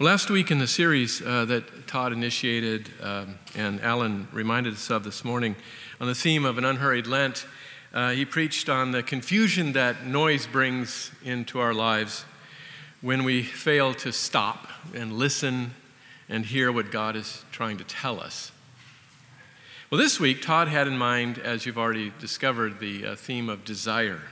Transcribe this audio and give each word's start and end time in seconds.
Last 0.00 0.30
week 0.30 0.50
in 0.50 0.58
the 0.58 0.66
series 0.66 1.20
uh, 1.20 1.44
that 1.44 1.86
Todd 1.86 2.14
initiated 2.14 2.88
um, 3.02 3.38
and 3.54 3.78
Alan 3.82 4.26
reminded 4.32 4.72
us 4.72 4.90
of 4.90 5.04
this 5.04 5.22
morning 5.22 5.54
on 6.00 6.06
the 6.06 6.14
theme 6.14 6.46
of 6.46 6.56
an 6.56 6.64
unhurried 6.64 7.06
Lent, 7.06 7.46
uh, 7.92 8.10
he 8.10 8.24
preached 8.24 8.70
on 8.70 8.92
the 8.92 9.02
confusion 9.02 9.74
that 9.74 10.06
noise 10.06 10.46
brings 10.46 11.12
into 11.22 11.60
our 11.60 11.74
lives 11.74 12.24
when 13.02 13.22
we 13.22 13.42
fail 13.42 13.92
to 13.92 14.12
stop 14.12 14.66
and 14.94 15.12
listen 15.12 15.74
and 16.26 16.46
hear 16.46 16.72
what 16.72 16.90
God 16.90 17.14
is 17.14 17.44
trying 17.52 17.76
to 17.76 17.84
tell 17.84 18.18
us. 18.18 18.50
Well, 19.90 20.00
this 20.00 20.18
week, 20.18 20.40
Todd 20.40 20.68
had 20.68 20.88
in 20.88 20.96
mind, 20.96 21.36
as 21.36 21.66
you've 21.66 21.78
already 21.78 22.14
discovered, 22.18 22.80
the 22.80 23.08
uh, 23.08 23.14
theme 23.14 23.50
of 23.50 23.62
desire. 23.66 24.22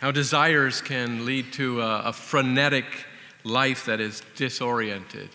How 0.00 0.10
desires 0.10 0.82
can 0.82 1.24
lead 1.24 1.50
to 1.54 1.80
a, 1.80 2.02
a 2.04 2.12
frenetic 2.12 2.84
life 3.44 3.84
that 3.86 4.00
is 4.00 4.22
disoriented. 4.36 5.30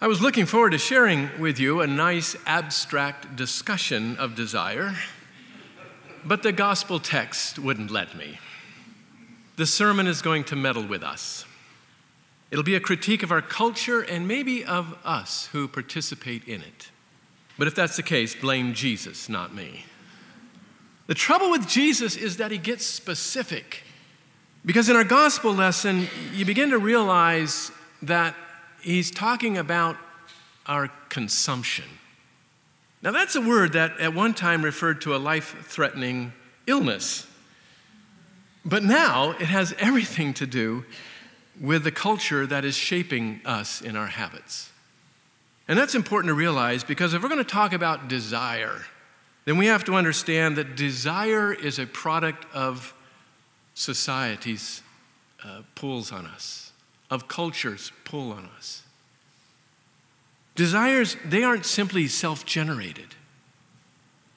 I 0.00 0.08
was 0.08 0.20
looking 0.20 0.46
forward 0.46 0.70
to 0.70 0.78
sharing 0.78 1.30
with 1.40 1.58
you 1.58 1.80
a 1.80 1.86
nice 1.86 2.36
abstract 2.46 3.34
discussion 3.34 4.16
of 4.18 4.34
desire, 4.34 4.94
but 6.24 6.42
the 6.42 6.52
gospel 6.52 7.00
text 7.00 7.58
wouldn't 7.58 7.90
let 7.90 8.14
me. 8.16 8.38
The 9.56 9.66
sermon 9.66 10.06
is 10.06 10.20
going 10.20 10.44
to 10.44 10.56
meddle 10.56 10.86
with 10.86 11.02
us. 11.02 11.46
It'll 12.50 12.62
be 12.64 12.74
a 12.74 12.80
critique 12.80 13.22
of 13.22 13.32
our 13.32 13.42
culture 13.42 14.02
and 14.02 14.28
maybe 14.28 14.64
of 14.64 14.98
us 15.04 15.46
who 15.52 15.66
participate 15.66 16.44
in 16.46 16.60
it. 16.60 16.90
But 17.58 17.66
if 17.66 17.74
that's 17.74 17.96
the 17.96 18.02
case, 18.02 18.34
blame 18.34 18.74
Jesus, 18.74 19.28
not 19.28 19.54
me. 19.54 19.86
The 21.06 21.14
trouble 21.14 21.50
with 21.50 21.66
Jesus 21.66 22.16
is 22.16 22.36
that 22.36 22.50
he 22.50 22.58
gets 22.58 22.84
specific. 22.84 23.82
Because 24.66 24.88
in 24.88 24.96
our 24.96 25.04
gospel 25.04 25.54
lesson, 25.54 26.08
you 26.34 26.44
begin 26.44 26.70
to 26.70 26.78
realize 26.78 27.70
that 28.02 28.34
he's 28.82 29.12
talking 29.12 29.56
about 29.56 29.96
our 30.66 30.88
consumption. 31.08 31.84
Now, 33.00 33.12
that's 33.12 33.36
a 33.36 33.40
word 33.40 33.74
that 33.74 34.00
at 34.00 34.12
one 34.12 34.34
time 34.34 34.62
referred 34.62 35.00
to 35.02 35.14
a 35.14 35.18
life 35.18 35.64
threatening 35.68 36.32
illness. 36.66 37.28
But 38.64 38.82
now 38.82 39.30
it 39.30 39.46
has 39.46 39.72
everything 39.78 40.34
to 40.34 40.46
do 40.48 40.84
with 41.60 41.84
the 41.84 41.92
culture 41.92 42.44
that 42.44 42.64
is 42.64 42.74
shaping 42.74 43.40
us 43.44 43.80
in 43.80 43.94
our 43.94 44.08
habits. 44.08 44.72
And 45.68 45.78
that's 45.78 45.94
important 45.94 46.30
to 46.30 46.34
realize 46.34 46.82
because 46.82 47.14
if 47.14 47.22
we're 47.22 47.28
going 47.28 47.38
to 47.38 47.44
talk 47.44 47.72
about 47.72 48.08
desire, 48.08 48.84
then 49.44 49.58
we 49.58 49.66
have 49.66 49.84
to 49.84 49.94
understand 49.94 50.56
that 50.56 50.74
desire 50.74 51.52
is 51.52 51.78
a 51.78 51.86
product 51.86 52.44
of 52.52 52.92
society's 53.76 54.82
uh, 55.44 55.60
pulls 55.74 56.10
on 56.10 56.26
us, 56.26 56.72
of 57.10 57.28
culture's 57.28 57.92
pull 58.04 58.32
on 58.32 58.48
us. 58.56 58.82
Desires, 60.56 61.16
they 61.24 61.44
aren't 61.44 61.66
simply 61.66 62.08
self 62.08 62.44
generated. 62.44 63.14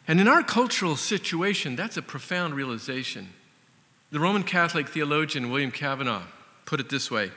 And 0.08 0.20
in 0.20 0.28
our 0.28 0.44
cultural 0.44 0.96
situation, 0.96 1.76
that's 1.76 1.96
a 1.96 2.02
profound 2.02 2.54
realization. 2.54 3.30
The 4.12 4.20
Roman 4.20 4.44
Catholic 4.44 4.90
theologian 4.90 5.50
William 5.50 5.72
Cavanaugh 5.72 6.24
put 6.66 6.80
it 6.80 6.90
this 6.90 7.10
way 7.10 7.32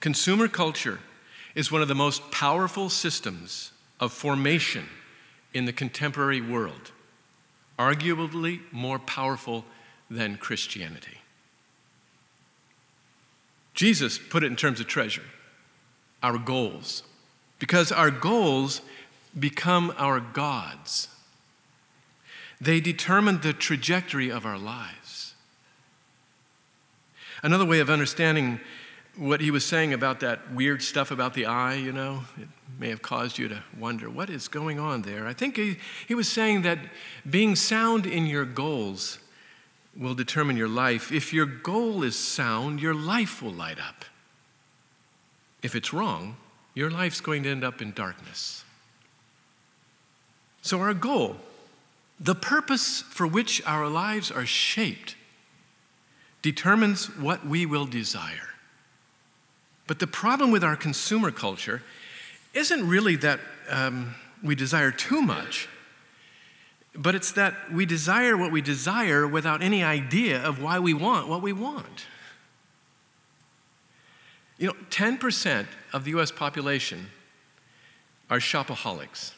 Consumer 0.00 0.48
culture 0.48 0.98
is 1.54 1.70
one 1.70 1.82
of 1.82 1.88
the 1.88 1.94
most 1.94 2.30
powerful 2.30 2.88
systems 2.88 3.72
of 4.00 4.12
formation 4.12 4.86
in 5.52 5.66
the 5.66 5.72
contemporary 5.72 6.40
world, 6.40 6.92
arguably 7.78 8.60
more 8.72 8.98
powerful 8.98 9.64
than 10.10 10.36
Christianity. 10.36 11.18
Jesus 13.74 14.18
put 14.18 14.42
it 14.42 14.46
in 14.46 14.56
terms 14.56 14.80
of 14.80 14.86
treasure, 14.86 15.22
our 16.22 16.38
goals, 16.38 17.04
because 17.58 17.92
our 17.92 18.10
goals 18.10 18.80
become 19.38 19.94
our 19.96 20.18
gods. 20.18 21.08
They 22.60 22.80
determine 22.80 23.40
the 23.40 23.52
trajectory 23.52 24.30
of 24.30 24.44
our 24.44 24.58
lives. 24.58 25.34
Another 27.42 27.64
way 27.64 27.78
of 27.78 27.88
understanding 27.88 28.58
what 29.16 29.40
he 29.40 29.50
was 29.50 29.64
saying 29.64 29.92
about 29.92 30.20
that 30.20 30.52
weird 30.52 30.82
stuff 30.82 31.10
about 31.10 31.34
the 31.34 31.46
eye, 31.46 31.74
you 31.74 31.92
know, 31.92 32.24
it 32.36 32.48
may 32.78 32.88
have 32.88 33.02
caused 33.02 33.38
you 33.38 33.48
to 33.48 33.62
wonder 33.78 34.08
what 34.08 34.30
is 34.30 34.48
going 34.48 34.78
on 34.78 35.02
there. 35.02 35.26
I 35.26 35.32
think 35.32 35.56
he, 35.56 35.76
he 36.06 36.14
was 36.14 36.28
saying 36.28 36.62
that 36.62 36.78
being 37.28 37.54
sound 37.56 38.06
in 38.06 38.26
your 38.26 38.44
goals 38.44 39.18
will 39.98 40.14
determine 40.14 40.56
your 40.56 40.68
life. 40.68 41.10
If 41.10 41.32
your 41.32 41.46
goal 41.46 42.02
is 42.02 42.16
sound, 42.16 42.80
your 42.80 42.94
life 42.94 43.42
will 43.42 43.52
light 43.52 43.80
up. 43.80 44.04
If 45.62 45.74
it's 45.74 45.92
wrong, 45.92 46.36
your 46.74 46.90
life's 46.90 47.20
going 47.20 47.42
to 47.42 47.50
end 47.50 47.64
up 47.64 47.82
in 47.82 47.92
darkness. 47.92 48.64
So, 50.62 50.80
our 50.80 50.94
goal, 50.94 51.36
the 52.20 52.34
purpose 52.34 53.02
for 53.02 53.26
which 53.26 53.60
our 53.66 53.88
lives 53.88 54.30
are 54.30 54.46
shaped, 54.46 55.16
determines 56.42 57.06
what 57.16 57.44
we 57.44 57.66
will 57.66 57.86
desire. 57.86 58.50
But 59.88 59.98
the 59.98 60.06
problem 60.06 60.50
with 60.50 60.62
our 60.62 60.76
consumer 60.76 61.30
culture 61.30 61.82
isn't 62.54 62.88
really 62.88 63.16
that 63.16 63.40
um, 63.68 64.14
we 64.42 64.54
desire 64.54 64.90
too 64.90 65.22
much 65.22 65.68
but 66.94 67.14
it's 67.14 67.32
that 67.32 67.54
we 67.72 67.86
desire 67.86 68.36
what 68.36 68.50
we 68.50 68.60
desire 68.60 69.26
without 69.26 69.62
any 69.62 69.82
idea 69.82 70.42
of 70.42 70.62
why 70.62 70.78
we 70.78 70.94
want 70.94 71.28
what 71.28 71.42
we 71.42 71.52
want. 71.52 72.06
You 74.58 74.68
know, 74.68 74.74
10% 74.90 75.66
of 75.92 76.04
the 76.04 76.10
US 76.18 76.32
population 76.32 77.10
are 78.28 78.38
shopaholics. 78.38 79.32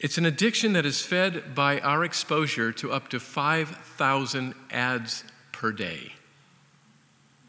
It's 0.00 0.18
an 0.18 0.26
addiction 0.26 0.72
that 0.72 0.86
is 0.86 1.02
fed 1.02 1.54
by 1.54 1.78
our 1.80 2.04
exposure 2.04 2.72
to 2.72 2.90
up 2.90 3.08
to 3.08 3.20
5,000 3.20 4.54
ads 4.70 5.24
per 5.52 5.70
day. 5.70 6.14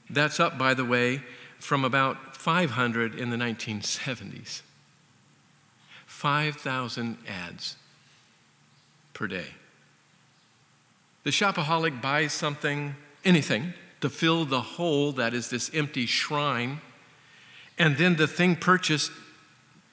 That's 0.10 0.40
up, 0.40 0.58
by 0.58 0.74
the 0.74 0.86
way, 0.86 1.24
from 1.58 1.84
about 1.86 2.36
500 2.36 3.16
in 3.16 3.30
the 3.30 3.38
1970s. 3.38 4.62
5,000 6.06 7.18
ads 7.28 7.78
per 9.24 9.28
day. 9.28 9.46
The 11.24 11.30
shopaholic 11.30 12.02
buys 12.02 12.34
something, 12.34 12.94
anything, 13.24 13.74
to 14.02 14.10
fill 14.10 14.44
the 14.44 14.60
hole 14.60 15.14
that 15.14 15.34
is 15.34 15.50
this 15.50 15.72
empty 15.74 16.06
shrine, 16.06 16.82
and 17.80 17.96
then 17.96 18.18
the 18.18 18.28
thing 18.28 18.58
purchased 18.58 19.14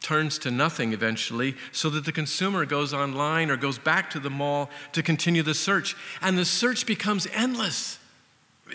turns 0.03 0.37
to 0.41 0.51
nothing 0.51 0.93
eventually, 0.93 1.55
so 1.71 1.89
that 1.91 2.05
the 2.05 2.11
consumer 2.11 2.67
goes 2.67 2.93
online 2.93 3.53
or 3.53 3.57
goes 3.57 3.79
back 3.79 4.11
to 4.11 4.19
the 4.19 4.31
mall 4.31 4.69
to 4.95 5.01
continue 5.01 5.45
the 5.45 5.55
search. 5.55 5.95
And 6.21 6.37
the 6.37 6.45
search 6.45 6.85
becomes 6.85 7.29
endless. 7.33 8.01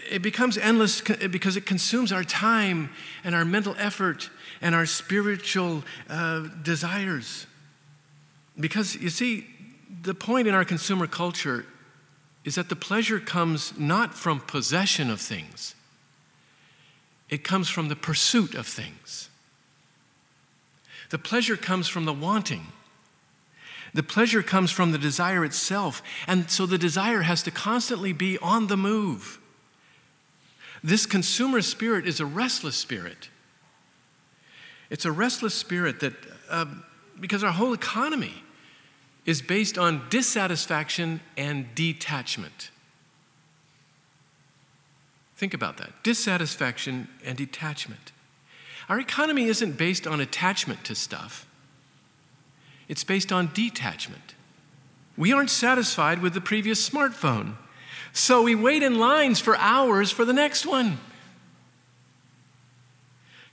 It 0.10 0.22
becomes 0.22 0.58
endless 0.58 1.02
because 1.02 1.58
it 1.58 1.66
consumes 1.66 2.14
our 2.14 2.24
time 2.24 2.92
and 3.26 3.36
our 3.36 3.44
mental 3.44 3.76
effort 3.78 4.30
and 4.62 4.74
our 4.74 4.86
spiritual 4.86 5.84
uh, 6.10 6.48
desires. 6.64 7.46
Because 8.58 8.96
you 8.96 9.10
see, 9.10 9.48
the 10.02 10.14
point 10.14 10.48
in 10.48 10.54
our 10.54 10.66
consumer 10.66 11.08
culture 11.08 11.66
is 12.44 12.56
that 12.56 12.70
the 12.70 12.76
pleasure 12.76 13.20
comes 13.20 13.78
not 13.78 14.14
from 14.14 14.40
possession 14.40 15.10
of 15.10 15.20
things, 15.20 15.76
it 17.30 17.44
comes 17.44 17.70
from 17.70 17.90
the 17.90 17.96
pursuit 17.96 18.54
of 18.54 18.68
things. 18.68 19.30
The 21.10 21.20
pleasure 21.20 21.56
comes 21.56 21.88
from 21.88 22.06
the 22.06 22.14
wanting. 22.14 22.68
The 23.94 24.04
pleasure 24.04 24.44
comes 24.44 24.72
from 24.72 24.92
the 24.92 24.98
desire 24.98 25.46
itself. 25.46 26.02
And 26.28 26.50
so 26.50 26.66
the 26.66 26.78
desire 26.78 27.22
has 27.22 27.44
to 27.44 27.52
constantly 27.52 28.12
be 28.12 28.38
on 28.40 28.68
the 28.68 28.76
move. 28.76 29.40
This 30.84 31.06
consumer 31.06 31.62
spirit 31.62 32.06
is 32.06 32.20
a 32.20 32.26
restless 32.26 32.76
spirit. 32.76 33.30
It's 34.90 35.06
a 35.06 35.12
restless 35.12 35.54
spirit 35.54 36.00
that, 36.02 36.14
uh, 36.50 36.66
because 37.20 37.44
our 37.44 37.52
whole 37.52 37.74
economy 37.74 38.44
is 39.26 39.42
based 39.42 39.78
on 39.78 40.08
dissatisfaction 40.10 41.20
and 41.36 41.74
detachment. 41.74 42.70
Think 45.36 45.54
about 45.54 45.78
that 45.78 46.04
dissatisfaction 46.04 47.08
and 47.24 47.38
detachment. 47.38 48.12
Our 48.88 49.00
economy 49.00 49.46
isn't 49.46 49.78
based 49.78 50.06
on 50.06 50.22
attachment 50.22 50.84
to 50.86 50.96
stuff, 50.96 51.48
it's 52.88 53.04
based 53.04 53.32
on 53.32 53.52
detachment. 53.54 54.36
We 55.18 55.32
aren't 55.32 55.50
satisfied 55.50 56.22
with 56.22 56.34
the 56.34 56.42
previous 56.42 56.88
smartphone, 56.88 57.56
so 58.12 58.44
we 58.44 58.54
wait 58.54 58.84
in 58.84 59.00
lines 59.00 59.40
for 59.40 59.56
hours 59.58 60.12
for 60.12 60.26
the 60.26 60.34
next 60.34 60.66
one. 60.66 61.00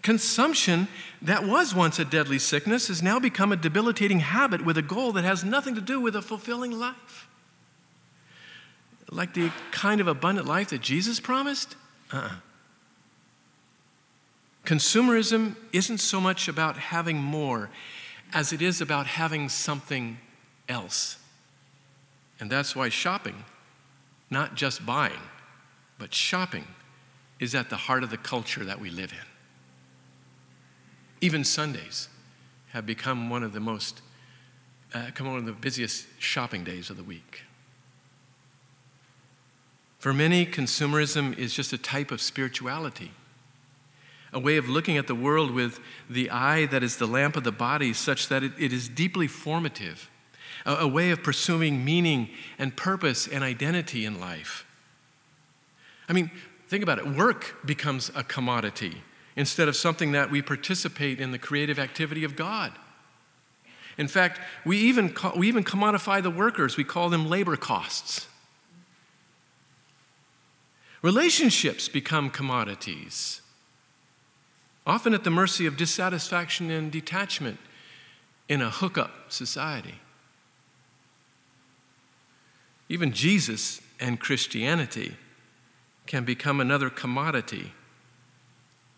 Consumption 0.03 0.89
that 1.23 1.47
was 1.47 1.75
once 1.75 1.99
a 2.01 2.05
deadly 2.05 2.39
sickness 2.39 2.89
has 2.89 3.03
now 3.03 3.21
become 3.21 3.53
a 3.53 3.57
debilitating 3.57 4.19
habit 4.19 4.65
with 4.65 4.77
a 4.77 4.83
goal 4.83 5.13
that 5.13 5.23
has 5.23 5.45
nothing 5.45 5.77
to 5.77 5.81
do 5.81 6.01
with 6.01 6.17
a 6.17 6.23
fulfilling 6.23 6.73
life. 6.73 7.29
Like 9.11 9.35
the 9.35 9.53
kind 9.71 10.01
of 10.01 10.09
abundant 10.09 10.49
life 10.49 10.71
that 10.71 10.81
Jesus 10.81 11.21
promised? 11.21 11.77
Uh-uh. 12.13 12.37
Consumerism 14.65 15.57
isn't 15.73 15.99
so 15.99 16.21
much 16.21 16.49
about 16.49 16.77
having 16.77 17.17
more 17.19 17.71
as 18.33 18.53
it 18.53 18.63
is 18.63 18.81
about 18.81 19.07
having 19.07 19.49
something 19.49 20.19
else. 20.69 21.19
And 22.41 22.51
that's 22.51 22.75
why 22.75 22.89
shopping, 22.89 23.45
not 24.31 24.55
just 24.55 24.85
buying, 24.85 25.21
but 25.99 26.15
shopping, 26.15 26.67
is 27.39 27.55
at 27.55 27.71
the 27.71 27.77
heart 27.77 28.03
of 28.03 28.11
the 28.11 28.17
culture 28.17 28.65
that 28.65 28.81
we 28.81 28.91
live 28.91 29.13
in. 29.13 29.32
Even 31.23 31.45
Sundays 31.45 32.09
have 32.71 32.85
become 32.85 33.31
one 33.31 33.45
of 33.45 33.53
the 33.53 33.61
most, 33.61 34.03
uh, 34.93 35.07
come 35.15 35.29
one 35.29 35.39
of 35.39 35.47
the 35.47 35.53
busiest 35.53 36.07
shopping 36.19 36.65
days 36.65 36.91
of 36.91 36.97
the 36.97 37.05
week. 37.05 37.45
For 40.01 40.13
many, 40.13 40.45
consumerism 40.45 41.39
is 41.39 41.55
just 41.55 41.73
a 41.73 41.79
type 41.79 42.11
of 42.11 42.21
spirituality, 42.21 43.13
a 44.33 44.41
way 44.41 44.57
of 44.57 44.69
looking 44.69 44.99
at 44.99 45.07
the 45.07 45.15
world 45.15 45.53
with 45.53 45.79
the 46.11 46.29
eye 46.29 46.67
that 46.67 46.83
is 46.83 46.97
the 46.97 47.07
lamp 47.07 47.37
of 47.37 47.45
the 47.45 47.53
body, 47.53 47.93
such 47.93 48.27
that 48.27 48.43
it, 48.43 48.53
it 48.59 48.73
is 48.73 48.89
deeply 48.89 49.29
formative, 49.29 50.11
a, 50.67 50.75
a 50.75 50.89
way 50.89 51.13
of 51.13 51.23
pursuing 51.23 51.85
meaning 51.85 52.31
and 52.59 52.77
purpose 52.77 53.29
and 53.29 53.45
identity 53.45 54.05
in 54.05 54.19
life. 54.19 54.67
I 56.09 56.15
mean, 56.15 56.33
think 56.67 56.83
about 56.83 56.99
it 56.99 57.07
work 57.07 57.65
becomes 57.65 58.11
a 58.17 58.25
commodity 58.25 59.03
instead 59.37 59.69
of 59.69 59.77
something 59.77 60.13
that 60.13 60.31
we 60.31 60.43
participate 60.43 61.21
in 61.21 61.31
the 61.33 61.39
creative 61.39 61.79
activity 61.79 62.25
of 62.25 62.37
God. 62.37 62.73
In 63.99 64.09
fact, 64.09 64.41
we 64.65 64.79
even, 64.79 65.11
call, 65.11 65.33
we 65.37 65.49
even 65.49 65.65
commodify 65.65 66.23
the 66.23 66.31
workers, 66.31 66.77
we 66.77 66.85
call 66.85 67.11
them 67.11 67.29
labor 67.29 67.57
costs. 67.57 68.27
Relationships 71.03 71.89
become 71.89 72.31
commodities, 72.31 73.41
often 74.87 75.15
at 75.15 75.25
the 75.25 75.31
mercy 75.31 75.67
of 75.67 75.77
dissatisfaction 75.77 76.71
and 76.71 76.93
detachment 76.93 77.59
in 78.49 78.63
a 78.63 78.71
hookup 78.71 79.11
society. 79.29 79.97
Even 82.89 83.13
Jesus 83.13 83.81
and 83.99 84.21
Christianity 84.21 85.17
can 86.07 86.25
become 86.25 86.61
another 86.61 86.91
commodity 86.91 87.73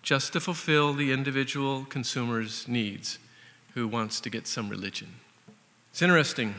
just 0.05 0.35
to 0.35 0.41
fulfill 0.41 0.93
the 0.93 1.11
individual 1.11 1.87
consumer's 1.87 2.69
needs 2.69 3.19
who 3.73 3.89
wants 3.89 4.21
to 4.21 4.31
get 4.31 4.47
some 4.47 4.69
religion. 4.69 5.09
It's 5.91 6.03
interesting 6.03 6.55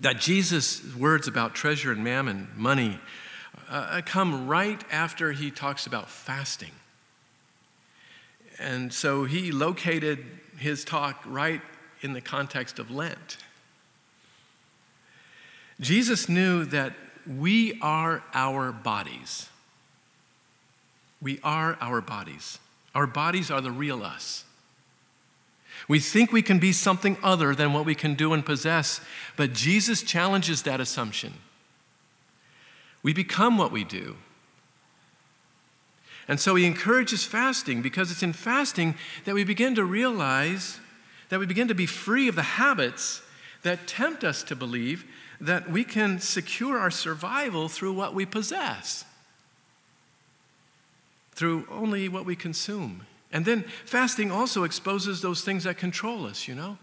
that 0.00 0.20
Jesus' 0.20 0.82
words 0.96 1.28
about 1.28 1.54
treasure 1.54 1.92
and 1.92 2.02
mammon, 2.02 2.48
money, 2.56 2.98
uh, 3.70 4.02
come 4.04 4.48
right 4.48 4.82
after 4.90 5.30
he 5.30 5.50
talks 5.52 5.86
about 5.86 6.10
fasting. 6.10 6.72
And 8.58 8.92
so 8.92 9.24
he 9.24 9.52
located 9.52 10.18
his 10.58 10.84
talk 10.84 11.22
right 11.24 11.62
in 12.00 12.14
the 12.14 12.20
context 12.20 12.80
of 12.80 12.90
Lent. 12.90 13.38
Jesus 15.80 16.28
knew 16.28 16.64
that 16.66 16.94
we 17.26 17.78
are 17.80 18.24
our 18.34 18.72
bodies. 18.72 19.48
We 21.20 21.40
are 21.42 21.76
our 21.80 22.00
bodies. 22.00 22.58
Our 22.94 23.06
bodies 23.06 23.50
are 23.50 23.60
the 23.60 23.70
real 23.70 24.02
us. 24.02 24.44
We 25.88 25.98
think 25.98 26.32
we 26.32 26.42
can 26.42 26.58
be 26.58 26.72
something 26.72 27.16
other 27.22 27.54
than 27.54 27.72
what 27.72 27.84
we 27.84 27.94
can 27.94 28.14
do 28.14 28.32
and 28.32 28.44
possess, 28.44 29.00
but 29.36 29.52
Jesus 29.52 30.02
challenges 30.02 30.62
that 30.62 30.80
assumption. 30.80 31.34
We 33.02 33.12
become 33.12 33.58
what 33.58 33.72
we 33.72 33.84
do. 33.84 34.16
And 36.26 36.40
so 36.40 36.54
he 36.54 36.64
encourages 36.64 37.24
fasting 37.24 37.82
because 37.82 38.10
it's 38.10 38.22
in 38.22 38.32
fasting 38.32 38.94
that 39.26 39.34
we 39.34 39.44
begin 39.44 39.74
to 39.74 39.84
realize 39.84 40.80
that 41.28 41.38
we 41.38 41.46
begin 41.46 41.68
to 41.68 41.74
be 41.74 41.86
free 41.86 42.28
of 42.28 42.34
the 42.34 42.42
habits 42.42 43.20
that 43.62 43.86
tempt 43.86 44.24
us 44.24 44.42
to 44.44 44.56
believe 44.56 45.04
that 45.40 45.70
we 45.70 45.84
can 45.84 46.18
secure 46.18 46.78
our 46.78 46.90
survival 46.90 47.68
through 47.68 47.92
what 47.92 48.14
we 48.14 48.24
possess, 48.24 49.04
through 51.34 51.66
only 51.70 52.08
what 52.08 52.24
we 52.24 52.36
consume. 52.36 53.06
And 53.32 53.44
then 53.44 53.64
fasting 53.84 54.30
also 54.30 54.64
exposes 54.64 55.20
those 55.20 55.42
things 55.42 55.64
that 55.64 55.76
control 55.76 56.26
us, 56.26 56.46
you 56.46 56.54
know? 56.54 56.78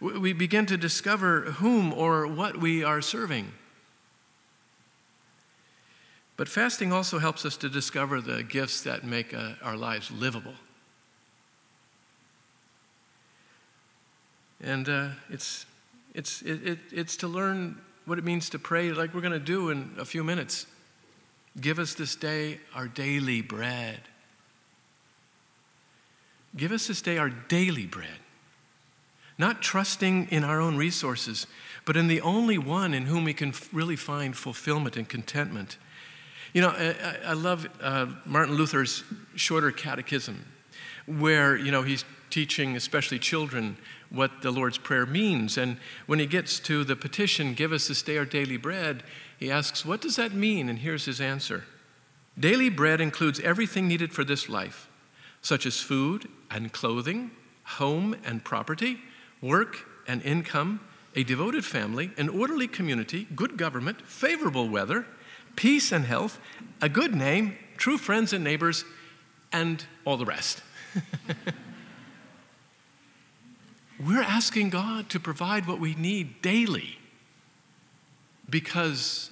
We 0.00 0.32
begin 0.32 0.64
to 0.66 0.76
discover 0.76 1.40
whom 1.40 1.92
or 1.92 2.26
what 2.26 2.58
we 2.58 2.84
are 2.84 3.02
serving. 3.02 3.52
But 6.36 6.48
fasting 6.48 6.92
also 6.92 7.18
helps 7.18 7.44
us 7.44 7.56
to 7.56 7.68
discover 7.68 8.20
the 8.20 8.44
gifts 8.44 8.82
that 8.82 9.02
make 9.02 9.34
uh, 9.34 9.54
our 9.60 9.76
lives 9.76 10.08
livable. 10.12 10.54
And 14.60 14.88
uh, 14.88 15.08
it's, 15.30 15.66
it's, 16.14 16.42
it, 16.42 16.64
it, 16.64 16.78
it's 16.92 17.16
to 17.16 17.26
learn 17.26 17.80
what 18.04 18.18
it 18.18 18.24
means 18.24 18.48
to 18.50 18.58
pray, 18.58 18.92
like 18.92 19.14
we're 19.14 19.20
going 19.20 19.32
to 19.32 19.40
do 19.40 19.70
in 19.70 19.96
a 19.98 20.04
few 20.04 20.22
minutes. 20.22 20.66
Give 21.60 21.78
us 21.78 21.94
this 21.94 22.16
day 22.16 22.60
our 22.74 22.88
daily 22.88 23.42
bread. 23.42 24.00
Give 26.56 26.72
us 26.72 26.86
this 26.86 27.02
day 27.02 27.18
our 27.18 27.30
daily 27.30 27.86
bread. 27.86 28.18
Not 29.36 29.62
trusting 29.62 30.28
in 30.30 30.44
our 30.44 30.60
own 30.60 30.76
resources, 30.76 31.46
but 31.84 31.96
in 31.96 32.08
the 32.08 32.20
only 32.20 32.58
one 32.58 32.94
in 32.94 33.06
whom 33.06 33.24
we 33.24 33.34
can 33.34 33.52
really 33.72 33.96
find 33.96 34.36
fulfillment 34.36 34.96
and 34.96 35.08
contentment 35.08 35.78
you 36.52 36.62
know, 36.62 36.70
I, 36.70 37.16
I 37.26 37.32
love 37.34 37.68
uh, 37.80 38.06
Martin 38.24 38.54
Luther's 38.54 39.04
shorter 39.36 39.70
catechism, 39.70 40.46
where, 41.06 41.56
you 41.56 41.70
know, 41.70 41.82
he's 41.82 42.04
teaching, 42.30 42.76
especially 42.76 43.18
children, 43.18 43.76
what 44.10 44.42
the 44.42 44.50
Lord's 44.50 44.78
Prayer 44.78 45.04
means. 45.04 45.58
And 45.58 45.76
when 46.06 46.18
he 46.18 46.26
gets 46.26 46.58
to 46.60 46.84
the 46.84 46.96
petition, 46.96 47.54
Give 47.54 47.72
us 47.72 47.88
this 47.88 48.02
day 48.02 48.16
our 48.16 48.24
daily 48.24 48.56
bread, 48.56 49.02
he 49.38 49.50
asks, 49.50 49.84
What 49.84 50.00
does 50.00 50.16
that 50.16 50.34
mean? 50.34 50.68
And 50.68 50.80
here's 50.80 51.06
his 51.06 51.20
answer 51.20 51.64
Daily 52.38 52.68
bread 52.68 53.00
includes 53.00 53.40
everything 53.40 53.88
needed 53.88 54.12
for 54.12 54.24
this 54.24 54.48
life, 54.48 54.88
such 55.40 55.64
as 55.64 55.80
food 55.80 56.28
and 56.50 56.72
clothing, 56.72 57.30
home 57.64 58.16
and 58.24 58.44
property, 58.44 58.98
work 59.40 59.86
and 60.06 60.22
income, 60.22 60.80
a 61.14 61.22
devoted 61.22 61.64
family, 61.64 62.10
an 62.16 62.28
orderly 62.28 62.68
community, 62.68 63.26
good 63.34 63.56
government, 63.56 64.02
favorable 64.02 64.68
weather 64.68 65.06
peace 65.58 65.90
and 65.90 66.04
health, 66.04 66.38
a 66.80 66.88
good 66.88 67.16
name, 67.16 67.58
true 67.76 67.98
friends 67.98 68.32
and 68.32 68.44
neighbors, 68.44 68.84
and 69.52 69.84
all 70.04 70.16
the 70.16 70.24
rest. 70.24 70.62
We're 73.98 74.22
asking 74.22 74.70
God 74.70 75.10
to 75.10 75.18
provide 75.18 75.66
what 75.66 75.80
we 75.80 75.96
need 75.96 76.40
daily 76.42 76.97
because 78.48 79.30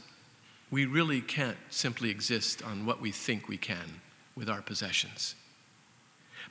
we 0.70 0.84
really 0.84 1.20
can't 1.20 1.56
simply 1.70 2.10
exist 2.10 2.62
on 2.62 2.86
what 2.86 3.00
we 3.00 3.10
think 3.10 3.48
we 3.48 3.56
can 3.56 4.00
with 4.36 4.50
our 4.50 4.62
possessions. 4.62 5.34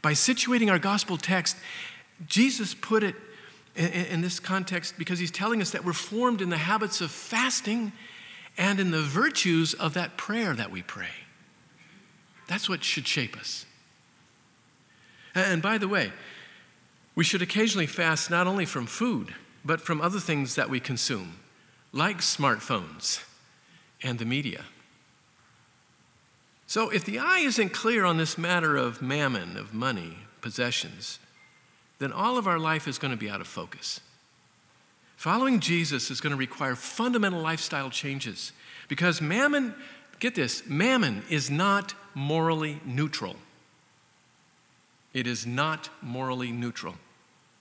By 0.02 0.14
situating 0.14 0.70
our 0.70 0.80
gospel 0.80 1.18
text, 1.18 1.58
Jesus 2.28 2.74
put 2.74 3.04
it 3.04 3.16
in, 3.76 4.22
this 4.22 4.40
context 4.40 4.98
because 4.98 5.20
he's 5.20 5.32
telling 5.32 5.62
us 5.62 5.72
that 5.72 5.84
we're 5.84 5.94
formed 5.94 6.42
in 6.42 6.50
the 6.50 6.58
habits 6.58 7.02
of 7.02 7.12
fasting 7.12 7.92
and 8.58 8.80
in 8.80 8.92
the 8.92 9.02
virtues 9.02 9.74
of 9.74 9.94
that 9.96 10.16
prayer 10.16 10.54
that 10.54 10.72
we 10.72 10.82
pray. 10.82 11.10
That's 12.48 12.70
what 12.70 12.84
should 12.84 13.08
shape 13.08 13.38
us. 13.38 13.66
And 15.34 15.62
by 15.62 15.78
the 15.78 15.90
way, 15.90 16.14
we 17.16 17.24
should 17.24 17.42
occasionally 17.42 17.88
fast 17.88 18.30
not 18.30 18.48
only 18.48 18.66
from 18.66 18.86
food, 18.86 19.36
but 19.66 19.82
from 19.82 20.00
other 20.00 20.20
things 20.20 20.56
that 20.56 20.70
we 20.70 20.80
consume, 20.80 21.40
like 21.96 22.18
smartphones 22.18 23.24
and 24.04 24.20
the 24.20 24.26
media. 24.26 24.66
So, 26.68 26.90
if 26.90 27.06
the 27.06 27.20
eye 27.20 27.40
isn't 27.40 27.70
clear 27.70 28.04
on 28.06 28.18
this 28.18 28.38
matter 28.38 28.76
of 28.76 29.02
mammon, 29.02 29.56
of 29.56 29.74
money, 29.74 30.18
possessions, 30.42 31.20
then 32.00 32.12
all 32.12 32.38
of 32.38 32.48
our 32.48 32.60
life 32.60 32.88
is 32.88 32.98
going 32.98 33.12
to 33.12 33.18
be 33.18 33.30
out 33.30 33.40
of 33.40 33.48
focus. 33.48 34.02
Following 35.16 35.62
Jesus 35.62 36.12
is 36.12 36.20
going 36.20 36.32
to 36.32 36.38
require 36.38 36.76
fundamental 36.76 37.40
lifestyle 37.40 37.90
changes 37.90 38.52
because 38.90 39.22
mammon, 39.22 39.74
get 40.20 40.36
this, 40.36 40.68
mammon 40.68 41.24
is 41.30 41.50
not 41.50 41.94
morally 42.14 42.82
neutral. 42.86 43.38
It 45.14 45.28
is 45.28 45.48
not 45.48 45.90
morally 46.02 46.52
neutral. 46.52 46.96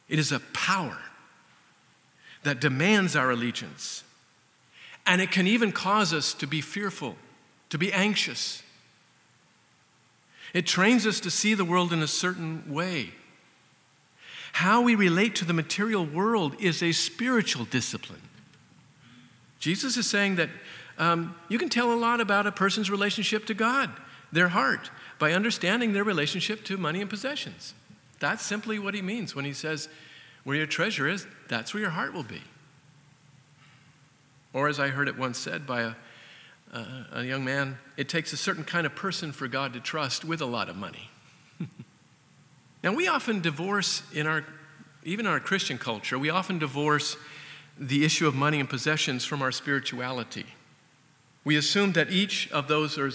It 0.09 0.19
is 0.19 0.33
a 0.33 0.41
power 0.41 0.99
that 2.43 2.61
demands 2.61 3.15
our 3.15 3.31
allegiance. 3.31 4.03
And 5.07 5.21
it 5.21 5.31
can 5.31 5.47
even 5.47 5.73
cause 5.73 6.13
us 6.13 6.33
to 6.35 6.47
be 6.47 6.61
fearful, 6.61 7.17
to 7.71 7.79
be 7.79 7.93
anxious. 7.93 8.63
It 10.53 10.67
trains 10.67 11.07
us 11.07 11.21
to 11.21 11.31
see 11.31 11.55
the 11.55 11.65
world 11.65 11.93
in 11.93 12.03
a 12.03 12.07
certain 12.07 12.73
way 12.73 13.13
how 14.55 14.81
we 14.81 14.95
relate 14.95 15.35
to 15.35 15.45
the 15.45 15.53
material 15.53 16.07
world 16.07 16.55
is 16.61 16.81
a 16.81 16.93
spiritual 16.93 17.65
discipline. 17.65 18.21
Jesus 19.59 19.97
is 19.97 20.07
saying 20.09 20.37
that 20.37 20.49
um, 20.97 21.35
you 21.49 21.59
can 21.59 21.69
tell 21.69 21.93
a 21.93 21.99
lot 21.99 22.21
about 22.21 22.47
a 22.47 22.53
person's 22.53 22.89
relationship 22.89 23.47
to 23.47 23.55
God, 23.55 23.91
their 24.31 24.51
heart, 24.51 24.93
by 25.19 25.33
understanding 25.33 25.93
their 25.93 26.05
relationship 26.05 26.63
to 26.67 26.77
money 26.77 27.01
and 27.01 27.11
possessions. 27.11 27.75
That's 28.21 28.45
simply 28.45 28.79
what 28.79 28.95
he 28.95 29.03
means 29.03 29.35
when 29.35 29.45
he 29.45 29.53
says, 29.53 29.89
Where 30.45 30.57
your 30.57 30.67
treasure 30.67 31.09
is, 31.09 31.27
that's 31.49 31.75
where 31.75 31.81
your 31.81 31.91
heart 31.91 32.15
will 32.15 32.23
be. 32.23 32.43
Or, 34.55 34.69
as 34.69 34.81
I 34.81 34.89
heard 34.89 35.09
it 35.09 35.19
once 35.19 35.37
said 35.37 35.67
by 35.67 35.83
a, 35.83 35.95
uh, 36.73 36.85
a 37.13 37.25
young 37.25 37.45
man, 37.45 37.77
it 37.97 38.09
takes 38.09 38.33
a 38.33 38.37
certain 38.37 38.65
kind 38.65 38.87
of 38.87 38.95
person 38.95 39.33
for 39.33 39.49
God 39.49 39.75
to 39.75 39.81
trust 39.81 40.25
with 40.25 40.41
a 40.41 40.47
lot 40.47 40.71
of 40.71 40.77
money. 40.77 41.11
now, 42.83 42.95
we 42.95 43.09
often 43.09 43.41
divorce 43.41 44.03
in 44.13 44.29
our, 44.29 44.45
even 45.03 45.27
in 45.27 45.33
our 45.33 45.41
Christian 45.41 45.77
culture, 45.77 46.19
we 46.19 46.31
often 46.31 46.61
divorce 46.61 47.17
the 47.77 48.05
issue 48.05 48.29
of 48.29 48.35
money 48.37 48.61
and 48.61 48.71
possessions 48.71 49.25
from 49.25 49.43
our 49.43 49.51
spirituality. 49.51 50.47
We 51.45 51.57
assume 51.57 51.93
that 51.93 52.11
each 52.11 52.51
of 52.53 52.69
those 52.69 52.97
are, 52.97 53.11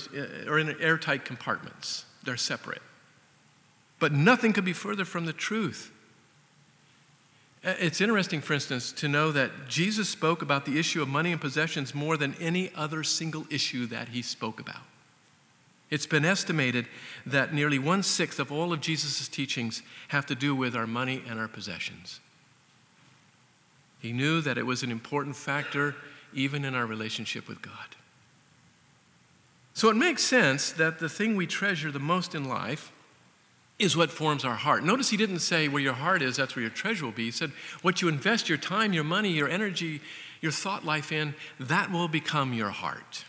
are 0.47 0.59
in 0.59 0.79
airtight 0.81 1.23
compartments, 1.23 2.05
they're 2.23 2.37
separate. 2.37 2.81
But 3.97 4.11
nothing 4.11 4.53
could 4.53 4.65
be 4.65 4.73
further 4.73 5.05
from 5.05 5.25
the 5.25 5.33
truth. 5.33 5.91
Uh, 7.63 7.73
it's 7.77 7.99
interesting, 7.99 8.39
for 8.39 8.53
instance, 8.53 8.91
to 8.93 9.07
know 9.07 9.31
that 9.31 9.51
Jesus 9.67 10.07
spoke 10.07 10.41
about 10.41 10.65
the 10.65 10.79
issue 10.79 11.01
of 11.01 11.09
money 11.09 11.31
and 11.31 11.41
possessions 11.41 11.93
more 11.93 12.15
than 12.15 12.35
any 12.39 12.71
other 12.73 13.03
single 13.03 13.45
issue 13.49 13.85
that 13.87 14.09
he 14.09 14.21
spoke 14.21 14.59
about. 14.59 14.81
It's 15.89 16.05
been 16.05 16.23
estimated 16.23 16.87
that 17.25 17.53
nearly 17.53 17.79
one 17.79 18.03
sixth 18.03 18.39
of 18.39 18.51
all 18.51 18.71
of 18.71 18.79
Jesus' 18.79 19.27
teachings 19.27 19.81
have 20.09 20.25
to 20.27 20.35
do 20.35 20.55
with 20.55 20.75
our 20.75 20.87
money 20.87 21.23
and 21.27 21.39
our 21.39 21.47
possessions. 21.47 22.19
He 23.99 24.13
knew 24.13 24.39
that 24.41 24.57
it 24.57 24.65
was 24.65 24.83
an 24.83 24.91
important 24.91 25.35
factor 25.35 25.95
even 26.33 26.63
in 26.63 26.75
our 26.75 26.85
relationship 26.85 27.47
with 27.47 27.61
God. 27.61 27.73
So 29.73 29.89
it 29.89 29.95
makes 29.95 30.23
sense 30.23 30.71
that 30.73 30.99
the 30.99 31.09
thing 31.09 31.35
we 31.35 31.47
treasure 31.47 31.91
the 31.91 31.99
most 31.99 32.35
in 32.35 32.45
life 32.45 32.91
is 33.79 33.95
what 33.95 34.11
forms 34.11 34.43
our 34.43 34.55
heart. 34.55 34.83
Notice 34.83 35.09
he 35.09 35.17
didn't 35.17 35.39
say 35.39 35.69
where 35.69 35.81
your 35.81 35.93
heart 35.93 36.21
is, 36.21 36.35
that's 36.35 36.55
where 36.55 36.61
your 36.61 36.71
treasure 36.71 37.05
will 37.05 37.13
be. 37.13 37.25
He 37.25 37.31
said 37.31 37.51
what 37.81 38.01
you 38.01 38.09
invest 38.09 38.49
your 38.49 38.57
time, 38.57 38.91
your 38.91 39.05
money, 39.05 39.31
your 39.31 39.47
energy, 39.47 40.01
your 40.41 40.51
thought 40.51 40.85
life 40.85 41.11
in, 41.11 41.33
that 41.59 41.91
will 41.91 42.09
become 42.09 42.53
your 42.53 42.69
heart. 42.69 43.23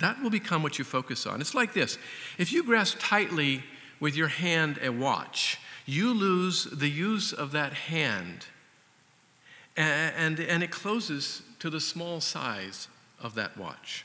That 0.00 0.20
will 0.22 0.30
become 0.30 0.62
what 0.62 0.78
you 0.78 0.84
focus 0.84 1.26
on. 1.26 1.40
It's 1.40 1.54
like 1.54 1.74
this 1.74 1.98
if 2.38 2.52
you 2.52 2.64
grasp 2.64 2.96
tightly 2.98 3.62
with 4.00 4.16
your 4.16 4.28
hand 4.28 4.80
a 4.82 4.88
watch, 4.90 5.58
you 5.86 6.12
lose 6.12 6.64
the 6.64 6.88
use 6.88 7.32
of 7.32 7.52
that 7.52 7.72
hand, 7.72 8.46
and, 9.76 10.40
and, 10.40 10.62
it 10.62 10.70
closes 10.70 11.42
to 11.60 11.70
the 11.70 11.80
small 11.80 12.20
size 12.20 12.88
of 13.20 13.34
that 13.36 13.56
watch. 13.56 14.04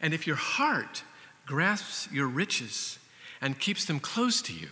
And 0.00 0.12
if 0.12 0.26
your 0.26 0.36
heart 0.36 1.04
grasps 1.46 2.08
your 2.12 2.26
riches 2.26 2.98
and 3.40 3.58
keeps 3.58 3.84
them 3.84 4.00
close 4.00 4.40
to 4.42 4.52
you, 4.52 4.70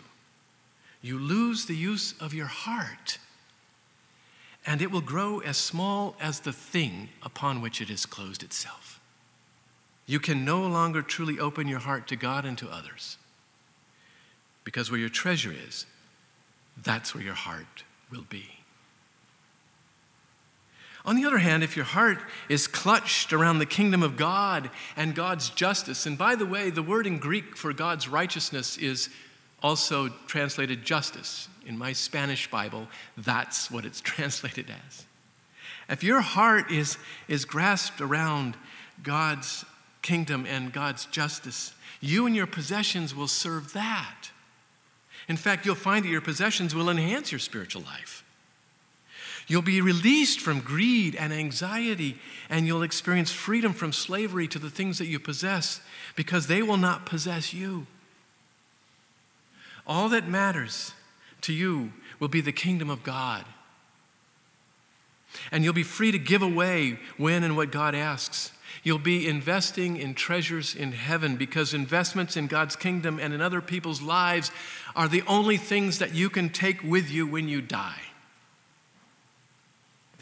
you 1.03 1.19
lose 1.19 1.67
the 1.67 1.77
use 1.77 2.15
of 2.21 2.33
your 2.33 2.47
heart. 2.47 3.19
And 4.65 4.81
it 4.81 4.93
will 4.93 5.01
grow 5.01 5.41
as 5.41 5.57
small 5.57 6.15
as 6.21 6.41
the 6.41 6.53
thing 6.53 7.09
upon 7.23 7.61
which 7.61 7.81
it 7.81 7.89
has 7.89 8.07
closed 8.07 8.43
itself. 8.43 9.01
You 10.07 10.21
can 10.21 10.45
no 10.45 10.67
longer 10.67 11.03
truly 11.03 11.39
open 11.39 11.67
your 11.67 11.81
heart 11.81 12.07
to 12.09 12.17
God 12.17 12.45
and 12.45 12.57
to 12.59 12.69
others. 12.69 13.19
Because 14.65 14.91
where 14.91 15.01
your 15.01 15.09
treasure 15.09 15.53
is, 15.53 15.87
that's 16.83 17.15
where 17.15 17.25
your 17.25 17.35
heart 17.35 17.85
will 18.11 18.25
be. 18.29 18.62
On 21.05 21.17
the 21.17 21.25
other 21.25 21.39
hand, 21.39 21.65
if 21.65 21.77
your 21.77 21.85
heart 21.85 22.19
is 22.49 22.69
clutched 22.69 23.33
around 23.33 23.59
the 23.59 23.67
kingdom 23.67 24.03
of 24.03 24.17
God 24.17 24.71
and 24.97 25.15
God's 25.15 25.51
justice, 25.51 26.07
and 26.07 26.17
by 26.17 26.37
the 26.37 26.47
way, 26.47 26.71
the 26.71 26.83
word 26.83 27.07
in 27.07 27.19
Greek 27.19 27.57
for 27.57 27.73
God's 27.73 28.09
righteousness 28.09 28.79
is 28.79 29.09
also 29.63 30.09
translated 30.27 30.85
justice. 30.85 31.49
In 31.67 31.77
my 31.77 31.93
Spanish 31.93 32.51
Bible, 32.51 32.89
that's 33.17 33.71
what 33.71 33.85
it's 33.85 34.01
translated 34.03 34.67
as. 34.87 35.07
If 35.89 36.05
your 36.05 36.21
heart 36.21 36.71
is, 36.71 36.97
is 37.29 37.45
grasped 37.45 38.01
around 38.01 38.57
God's 39.03 39.65
kingdom 40.03 40.47
and 40.49 40.73
God's 40.73 41.07
justice, 41.07 41.75
you 42.01 42.27
and 42.27 42.35
your 42.35 42.47
possessions 42.47 43.15
will 43.15 43.29
serve 43.29 43.73
that. 43.73 44.31
In 45.29 45.37
fact, 45.37 45.67
you'll 45.67 45.75
find 45.75 46.05
that 46.05 46.11
your 46.11 46.21
possessions 46.21 46.75
will 46.75 46.89
enhance 46.89 47.33
your 47.33 47.39
spiritual 47.39 47.83
life. 47.83 48.25
You'll 49.49 49.63
be 49.63 49.81
released 49.81 50.41
from 50.41 50.61
greed 50.61 51.17
and 51.17 51.33
anxiety, 51.33 52.19
and 52.49 52.67
you'll 52.67 52.83
experience 52.83 53.33
freedom 53.33 53.73
from 53.73 53.93
slavery 53.93 54.47
to 54.49 54.59
the 54.59 54.71
things 54.71 54.99
that 54.99 55.07
you 55.07 55.19
possess 55.19 55.81
because 56.15 56.47
they 56.47 56.63
will 56.63 56.77
not 56.77 57.07
possess 57.07 57.53
you. 57.53 57.87
All 59.87 60.09
that 60.11 60.29
matters 60.29 60.93
to 61.43 61.53
you 61.53 61.93
will 62.21 62.29
be 62.29 62.41
the 62.41 62.53
kingdom 62.53 62.89
of 62.89 63.03
God. 63.03 63.45
And 65.51 65.65
you'll 65.65 65.73
be 65.73 65.83
free 65.83 66.13
to 66.13 66.19
give 66.19 66.43
away 66.43 66.99
when 67.17 67.43
and 67.43 67.57
what 67.57 67.73
God 67.73 67.95
asks. 67.95 68.53
You'll 68.83 68.99
be 68.99 69.29
investing 69.29 69.97
in 69.97 70.15
treasures 70.15 70.75
in 70.75 70.93
heaven 70.93 71.37
because 71.37 71.75
investments 71.75 72.37
in 72.37 72.47
God's 72.47 72.77
kingdom 72.77 73.19
and 73.19 73.33
in 73.33 73.41
other 73.41 73.61
people's 73.61 74.03
lives 74.03 74.51
are 74.95 75.09
the 75.09 75.23
only 75.27 75.57
things 75.57 75.99
that 75.99 76.15
you 76.15 76.31
can 76.31 76.49
take 76.49 76.83
with 76.83 77.11
you 77.11 77.27
when 77.27 77.49
you 77.49 77.61
die. 77.61 78.01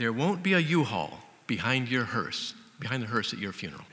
There 0.00 0.14
won't 0.14 0.42
be 0.42 0.54
a 0.54 0.58
U-Haul 0.58 1.18
behind 1.46 1.90
your 1.90 2.04
hearse, 2.04 2.54
behind 2.78 3.02
the 3.02 3.08
hearse 3.08 3.34
at 3.34 3.38
your 3.38 3.52
funeral. 3.52 3.84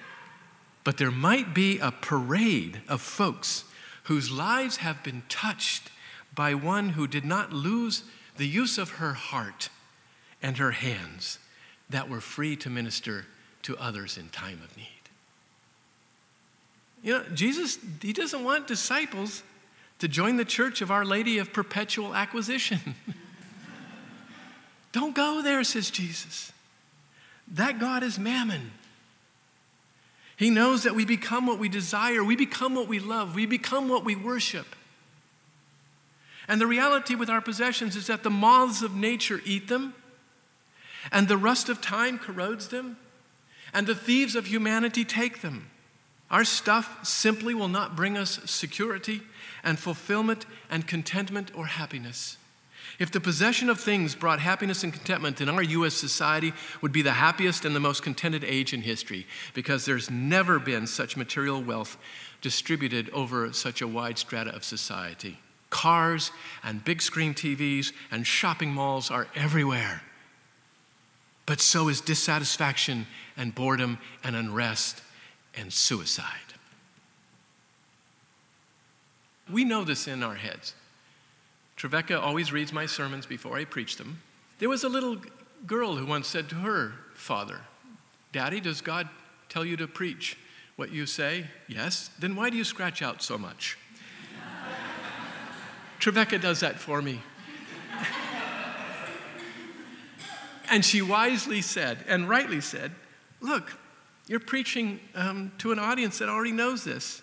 But 0.86 0.96
there 0.96 1.12
might 1.12 1.54
be 1.54 1.80
a 1.80 1.92
parade 1.92 2.80
of 2.88 3.02
folks 3.02 3.66
whose 4.04 4.32
lives 4.32 4.78
have 4.78 5.04
been 5.04 5.24
touched 5.28 5.92
by 6.34 6.54
one 6.54 6.92
who 6.92 7.08
did 7.08 7.26
not 7.26 7.52
lose 7.52 8.04
the 8.38 8.48
use 8.48 8.78
of 8.78 8.92
her 8.92 9.16
heart 9.16 9.68
and 10.42 10.58
her 10.60 10.72
hands 10.72 11.40
that 11.90 12.08
were 12.08 12.22
free 12.22 12.56
to 12.56 12.70
minister 12.70 13.26
to 13.64 13.76
others 13.76 14.18
in 14.18 14.30
time 14.30 14.62
of 14.64 14.78
need. 14.78 14.88
You 17.04 17.18
know, 17.18 17.24
Jesus, 17.34 17.80
he 18.02 18.14
doesn't 18.14 18.46
want 18.46 18.66
disciples 18.66 19.44
to 20.00 20.08
join 20.08 20.38
the 20.38 20.46
church 20.46 20.80
of 20.82 20.90
Our 20.90 21.04
Lady 21.04 21.38
of 21.38 21.52
Perpetual 21.52 22.16
Acquisition. 22.16 22.96
Don't 24.92 25.16
go 25.16 25.42
there, 25.42 25.64
says 25.64 25.90
Jesus. 25.90 26.52
That 27.50 27.80
God 27.80 28.04
is 28.04 28.18
mammon. 28.18 28.72
He 30.36 30.50
knows 30.50 30.84
that 30.84 30.96
we 30.96 31.04
become 31.04 31.48
what 31.48 31.58
we 31.58 31.68
desire, 31.68 32.24
we 32.24 32.36
become 32.36 32.76
what 32.76 32.88
we 32.88 33.00
love, 33.00 33.34
we 33.34 33.46
become 33.46 33.90
what 33.90 34.06
we 34.06 34.16
worship. 34.16 34.76
And 36.48 36.62
the 36.62 36.68
reality 36.68 37.16
with 37.16 37.30
our 37.30 37.42
possessions 37.42 37.96
is 37.96 38.08
that 38.08 38.24
the 38.24 38.30
moths 38.30 38.82
of 38.82 38.96
nature 38.96 39.42
eat 39.46 39.68
them, 39.68 39.96
and 41.12 41.28
the 41.28 41.38
rust 41.38 41.70
of 41.70 41.82
time 41.82 42.20
corrodes 42.20 42.68
them, 42.68 42.98
and 43.74 43.88
the 43.88 43.96
thieves 43.96 44.36
of 44.36 44.46
humanity 44.46 45.04
take 45.04 45.42
them. 45.42 45.70
Our 46.30 46.44
stuff 46.44 47.06
simply 47.06 47.54
will 47.54 47.68
not 47.68 47.96
bring 47.96 48.18
us 48.18 48.40
security 48.46 49.22
and 49.64 49.80
fulfillment 49.80 50.46
and 50.70 50.88
contentment 50.88 51.52
or 51.56 51.66
happiness. 51.66 52.38
If 53.00 53.12
the 53.12 53.20
possession 53.20 53.70
of 53.70 53.80
things 53.80 54.16
brought 54.16 54.40
happiness 54.40 54.84
and 54.84 54.92
contentment, 54.92 55.38
then 55.38 55.50
our 55.50 55.62
U.S. 55.62 55.94
society 55.94 56.54
would 56.82 56.92
be 56.92 57.04
the 57.04 57.12
happiest 57.12 57.64
and 57.64 57.76
the 57.76 57.80
most 57.80 58.02
contented 58.02 58.44
age 58.44 58.74
in 58.74 58.82
history 58.82 59.28
because 59.54 59.86
there's 59.86 60.10
never 60.10 60.58
been 60.58 60.88
such 60.88 61.16
material 61.16 61.62
wealth 61.62 61.98
distributed 62.42 63.10
over 63.12 63.54
such 63.54 63.82
a 63.82 63.88
wide 63.88 64.18
strata 64.18 64.56
of 64.56 64.64
society. 64.64 65.40
Cars 65.70 66.32
and 66.64 66.84
big 66.84 67.02
screen 67.02 67.34
TVs 67.34 67.92
and 68.10 68.26
shopping 68.26 68.72
malls 68.72 69.12
are 69.12 69.28
everywhere 69.36 70.02
but 71.48 71.62
so 71.62 71.88
is 71.88 72.02
dissatisfaction 72.02 73.08
and 73.36 73.56
boredom 73.56 73.98
and 74.24 74.36
unrest 74.36 75.02
and 75.56 75.74
suicide. 75.74 76.28
We 79.52 79.64
know 79.64 79.84
this 79.86 80.08
in 80.08 80.22
our 80.22 80.36
heads. 80.36 80.76
Trevecca 81.78 82.20
always 82.20 82.52
reads 82.52 82.74
my 82.74 82.86
sermons 82.86 83.26
before 83.26 83.58
I 83.58 83.64
preach 83.64 83.98
them. 83.98 84.22
There 84.60 84.68
was 84.68 84.84
a 84.84 84.90
little 84.90 85.18
girl 85.66 85.96
who 85.96 86.06
once 86.06 86.28
said 86.28 86.50
to 86.50 86.56
her 86.56 86.94
father, 87.14 87.62
Daddy, 88.32 88.60
does 88.60 88.82
God 88.82 89.08
tell 89.48 89.64
you 89.64 89.78
to 89.78 89.88
preach 89.88 90.38
what 90.76 90.92
you 90.92 91.06
say? 91.06 91.46
Yes. 91.68 92.10
Then 92.20 92.36
why 92.36 92.50
do 92.50 92.58
you 92.58 92.64
scratch 92.64 93.02
out 93.02 93.22
so 93.22 93.38
much? 93.38 93.78
Trevecca 96.00 96.40
does 96.40 96.60
that 96.60 96.80
for 96.80 97.02
me. 97.02 97.22
And 100.70 100.84
she 100.84 101.02
wisely 101.02 101.62
said, 101.62 102.04
and 102.10 102.28
rightly 102.28 102.60
said, 102.60 102.92
Look, 103.40 103.78
you're 104.28 104.40
preaching 104.40 105.00
um, 105.16 105.52
to 105.60 105.72
an 105.72 105.80
audience 105.80 106.20
that 106.20 106.28
already 106.28 106.52
knows 106.52 106.84
this. 106.84 107.22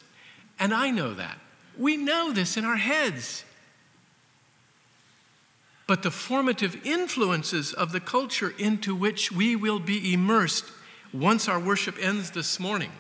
And 0.59 0.73
I 0.73 0.91
know 0.91 1.13
that. 1.13 1.39
We 1.77 1.97
know 1.97 2.33
this 2.33 2.57
in 2.57 2.65
our 2.65 2.77
heads. 2.77 3.45
But 5.87 6.03
the 6.03 6.11
formative 6.11 6.85
influences 6.87 7.73
of 7.73 7.93
the 7.93 8.01
culture 8.01 8.55
into 8.59 8.95
which 8.95 9.31
we 9.31 9.55
will 9.55 9.79
be 9.79 10.13
immersed 10.13 10.65
once 11.13 11.49
our 11.49 11.61
worship 11.61 11.97
ends 12.01 12.31
this 12.31 12.59
morning 12.59 12.91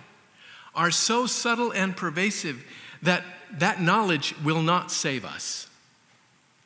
are 0.74 0.90
so 0.90 1.26
subtle 1.26 1.72
and 1.72 1.96
pervasive 1.96 2.64
that 3.02 3.22
that 3.58 3.80
knowledge 3.80 4.34
will 4.42 4.62
not 4.62 4.90
save 4.90 5.24
us. 5.24 5.68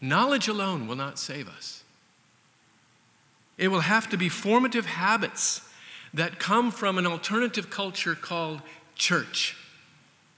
Knowledge 0.01 0.49
alone 0.49 0.87
will 0.87 0.97
not 0.97 1.19
save 1.19 1.49
us. 1.49 1.83
It 3.57 3.69
will 3.69 3.81
have 3.81 4.09
to 4.11 4.17
be 4.17 4.29
formative 4.29 4.87
habits 4.87 5.63
that 6.15 6.39
come 6.39 6.71
from 6.71 6.97
an 6.97 7.07
alternative 7.07 7.71
culture 7.71 8.15
called 8.15 8.63
church. 8.95 9.57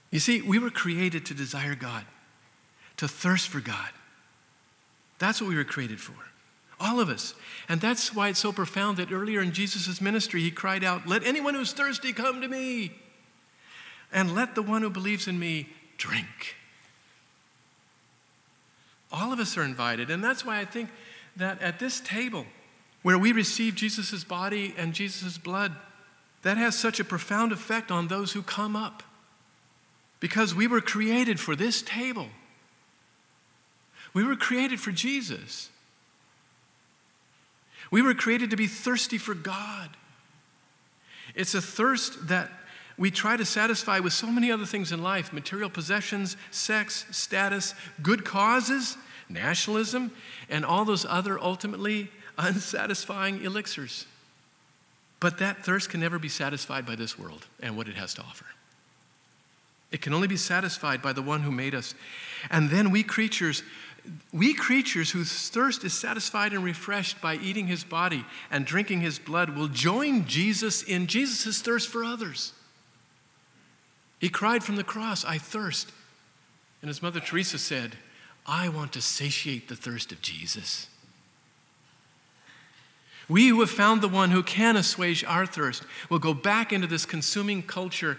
You 0.09 0.19
see, 0.19 0.41
we 0.41 0.59
were 0.59 0.69
created 0.69 1.25
to 1.27 1.33
desire 1.33 1.75
God, 1.75 2.03
to 2.97 3.07
thirst 3.07 3.47
for 3.47 3.61
God. 3.61 3.89
That's 5.21 5.39
what 5.39 5.51
we 5.51 5.55
were 5.55 5.63
created 5.63 6.01
for. 6.01 6.15
All 6.79 6.99
of 6.99 7.07
us. 7.07 7.35
And 7.69 7.79
that's 7.79 8.13
why 8.13 8.29
it's 8.29 8.39
so 8.39 8.51
profound 8.51 8.97
that 8.97 9.11
earlier 9.11 9.39
in 9.39 9.51
Jesus' 9.51 10.01
ministry, 10.01 10.41
he 10.41 10.49
cried 10.49 10.83
out, 10.83 11.07
Let 11.07 11.23
anyone 11.23 11.53
who's 11.53 11.73
thirsty 11.73 12.11
come 12.11 12.41
to 12.41 12.47
me, 12.47 12.91
and 14.11 14.33
let 14.33 14.55
the 14.55 14.63
one 14.63 14.81
who 14.81 14.89
believes 14.89 15.27
in 15.27 15.37
me 15.37 15.69
drink. 15.97 16.55
All 19.11 19.31
of 19.31 19.39
us 19.39 19.55
are 19.59 19.63
invited. 19.63 20.09
And 20.09 20.23
that's 20.23 20.43
why 20.43 20.59
I 20.59 20.65
think 20.65 20.89
that 21.35 21.61
at 21.61 21.77
this 21.77 21.99
table, 21.99 22.47
where 23.03 23.19
we 23.19 23.31
receive 23.31 23.75
Jesus' 23.75 24.23
body 24.23 24.73
and 24.75 24.91
Jesus' 24.91 25.37
blood, 25.37 25.75
that 26.41 26.57
has 26.57 26.75
such 26.75 26.99
a 26.99 27.03
profound 27.03 27.51
effect 27.51 27.91
on 27.91 28.07
those 28.07 28.31
who 28.31 28.41
come 28.41 28.75
up. 28.75 29.03
Because 30.19 30.55
we 30.55 30.65
were 30.65 30.81
created 30.81 31.39
for 31.39 31.55
this 31.55 31.83
table. 31.83 32.29
We 34.13 34.23
were 34.23 34.35
created 34.35 34.79
for 34.79 34.91
Jesus. 34.91 35.69
We 37.89 38.01
were 38.01 38.13
created 38.13 38.49
to 38.51 38.55
be 38.55 38.67
thirsty 38.67 39.17
for 39.17 39.33
God. 39.33 39.89
It's 41.35 41.53
a 41.53 41.61
thirst 41.61 42.27
that 42.27 42.49
we 42.97 43.11
try 43.11 43.37
to 43.37 43.45
satisfy 43.45 43.99
with 43.99 44.13
so 44.13 44.27
many 44.27 44.51
other 44.51 44.65
things 44.65 44.91
in 44.91 45.01
life 45.01 45.33
material 45.33 45.69
possessions, 45.69 46.37
sex, 46.51 47.05
status, 47.11 47.73
good 48.01 48.25
causes, 48.25 48.97
nationalism, 49.29 50.11
and 50.49 50.65
all 50.65 50.85
those 50.85 51.05
other 51.05 51.39
ultimately 51.39 52.09
unsatisfying 52.37 53.43
elixirs. 53.43 54.05
But 55.19 55.37
that 55.37 55.63
thirst 55.63 55.89
can 55.89 55.99
never 55.99 56.19
be 56.19 56.29
satisfied 56.29 56.85
by 56.85 56.95
this 56.95 57.17
world 57.17 57.45
and 57.61 57.77
what 57.77 57.87
it 57.87 57.95
has 57.95 58.13
to 58.15 58.21
offer. 58.21 58.45
It 59.91 60.01
can 60.01 60.13
only 60.13 60.27
be 60.27 60.37
satisfied 60.37 61.01
by 61.01 61.13
the 61.13 61.21
one 61.21 61.41
who 61.41 61.51
made 61.51 61.75
us. 61.75 61.93
And 62.49 62.69
then 62.69 62.91
we 62.91 63.03
creatures, 63.03 63.61
we 64.33 64.53
creatures 64.53 65.11
whose 65.11 65.49
thirst 65.49 65.83
is 65.83 65.93
satisfied 65.93 66.53
and 66.53 66.63
refreshed 66.63 67.21
by 67.21 67.35
eating 67.35 67.67
his 67.67 67.83
body 67.83 68.25
and 68.49 68.65
drinking 68.65 69.01
his 69.01 69.19
blood, 69.19 69.55
will 69.55 69.67
join 69.67 70.25
Jesus 70.25 70.83
in 70.83 71.07
Jesus' 71.07 71.61
thirst 71.61 71.89
for 71.89 72.03
others. 72.03 72.53
He 74.19 74.29
cried 74.29 74.63
from 74.63 74.75
the 74.75 74.83
cross, 74.83 75.25
I 75.25 75.37
thirst. 75.37 75.91
And 76.81 76.87
his 76.87 77.01
mother 77.01 77.19
Teresa 77.19 77.59
said, 77.59 77.97
I 78.45 78.69
want 78.69 78.93
to 78.93 79.01
satiate 79.01 79.67
the 79.67 79.75
thirst 79.75 80.11
of 80.11 80.21
Jesus. 80.21 80.87
We 83.29 83.47
who 83.47 83.59
have 83.61 83.69
found 83.69 84.01
the 84.01 84.07
one 84.07 84.31
who 84.31 84.43
can 84.43 84.75
assuage 84.75 85.23
our 85.23 85.45
thirst 85.45 85.83
will 86.09 86.19
go 86.19 86.33
back 86.33 86.73
into 86.73 86.87
this 86.87 87.05
consuming 87.05 87.63
culture 87.63 88.17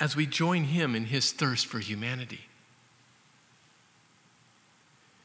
as 0.00 0.16
we 0.16 0.26
join 0.26 0.64
him 0.64 0.94
in 0.94 1.06
his 1.06 1.30
thirst 1.30 1.66
for 1.66 1.78
humanity. 1.78 2.40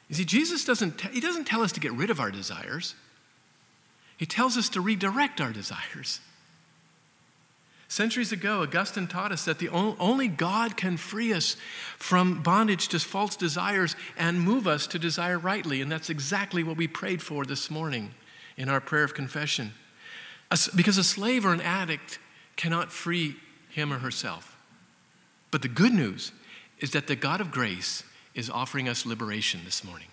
You 0.10 0.16
see, 0.16 0.26
Jesus 0.26 0.66
doesn't, 0.66 0.98
t- 0.98 1.10
he 1.10 1.20
doesn't 1.20 1.46
tell 1.46 1.62
us 1.62 1.72
to 1.74 1.80
get 1.80 1.94
rid 1.94 2.10
of 2.10 2.20
our 2.20 2.32
desires. 2.32 2.96
He 4.18 4.26
tells 4.26 4.58
us 4.58 4.68
to 4.70 4.82
redirect 4.82 5.40
our 5.40 5.54
desires. 5.54 6.20
Centuries 7.88 8.32
ago, 8.32 8.62
Augustine 8.62 9.08
taught 9.08 9.32
us 9.32 9.46
that 9.46 9.58
the 9.58 9.70
only 9.70 10.28
God 10.28 10.78
can 10.78 10.98
free 10.98 11.34
us 11.34 11.58
from 11.98 12.44
bondage 12.44 12.88
to 12.90 13.00
false 13.00 13.36
desires 13.36 13.96
and 14.16 14.42
move 14.42 14.68
us 14.68 14.86
to 14.88 15.00
desire 15.00 15.40
rightly. 15.40 15.82
And 15.82 15.92
that's 15.92 16.10
exactly 16.10 16.64
what 16.64 16.78
we 16.78 16.88
prayed 16.88 17.22
for 17.22 17.46
this 17.46 17.72
morning 17.72 18.12
in 18.58 18.70
our 18.70 18.80
prayer 18.80 19.04
of 19.04 19.16
confession. 19.16 19.74
Because 20.76 21.00
a 21.00 21.04
slave 21.04 21.46
or 21.46 21.54
an 21.54 21.62
addict 21.62 22.20
cannot 22.58 22.92
free 22.92 23.38
him 23.70 23.92
or 23.92 24.00
herself. 24.00 24.56
But 25.50 25.64
the 25.64 25.68
good 25.68 25.94
news 25.94 26.32
is 26.80 26.92
that 26.92 27.08
the 27.08 27.16
God 27.16 27.42
of 27.42 27.50
grace 27.50 28.04
is 28.40 28.50
offering 28.50 28.90
us 28.90 29.06
liberation 29.06 29.62
this 29.66 29.84
morning. 29.84 30.08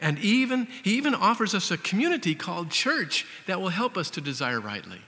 And 0.00 0.18
even, 0.20 0.68
he 0.84 0.92
even 0.92 1.14
offers 1.14 1.54
us 1.54 1.70
a 1.70 1.76
community 1.76 2.34
called 2.34 2.70
church 2.70 3.26
that 3.46 3.60
will 3.60 3.70
help 3.70 3.96
us 3.96 4.10
to 4.10 4.20
desire 4.20 4.60
rightly. 4.60 5.00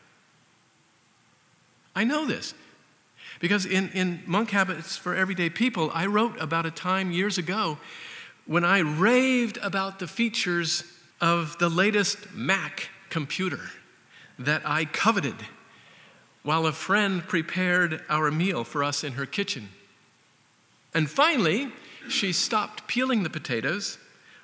I 1.94 2.04
know 2.04 2.26
this 2.26 2.54
because 3.38 3.66
in, 3.66 3.90
in 3.90 4.22
Monk 4.26 4.50
Habits 4.50 4.96
for 4.96 5.14
Everyday 5.14 5.50
People, 5.50 5.90
I 5.94 6.06
wrote 6.06 6.40
about 6.40 6.66
a 6.66 6.70
time 6.70 7.12
years 7.12 7.38
ago 7.38 7.78
when 8.46 8.64
I 8.64 8.80
raved 8.80 9.58
about 9.62 9.98
the 9.98 10.08
features 10.08 10.82
of 11.20 11.56
the 11.58 11.68
latest 11.68 12.32
Mac 12.34 12.88
computer 13.10 13.60
that 14.38 14.62
I 14.64 14.86
coveted 14.86 15.36
while 16.42 16.66
a 16.66 16.72
friend 16.72 17.22
prepared 17.22 18.02
our 18.08 18.30
meal 18.30 18.64
for 18.64 18.82
us 18.82 19.04
in 19.04 19.12
her 19.12 19.26
kitchen. 19.26 19.68
And 20.94 21.08
finally, 21.08 21.70
she 22.08 22.32
stopped 22.32 22.86
peeling 22.86 23.22
the 23.22 23.30
potatoes, 23.30 23.98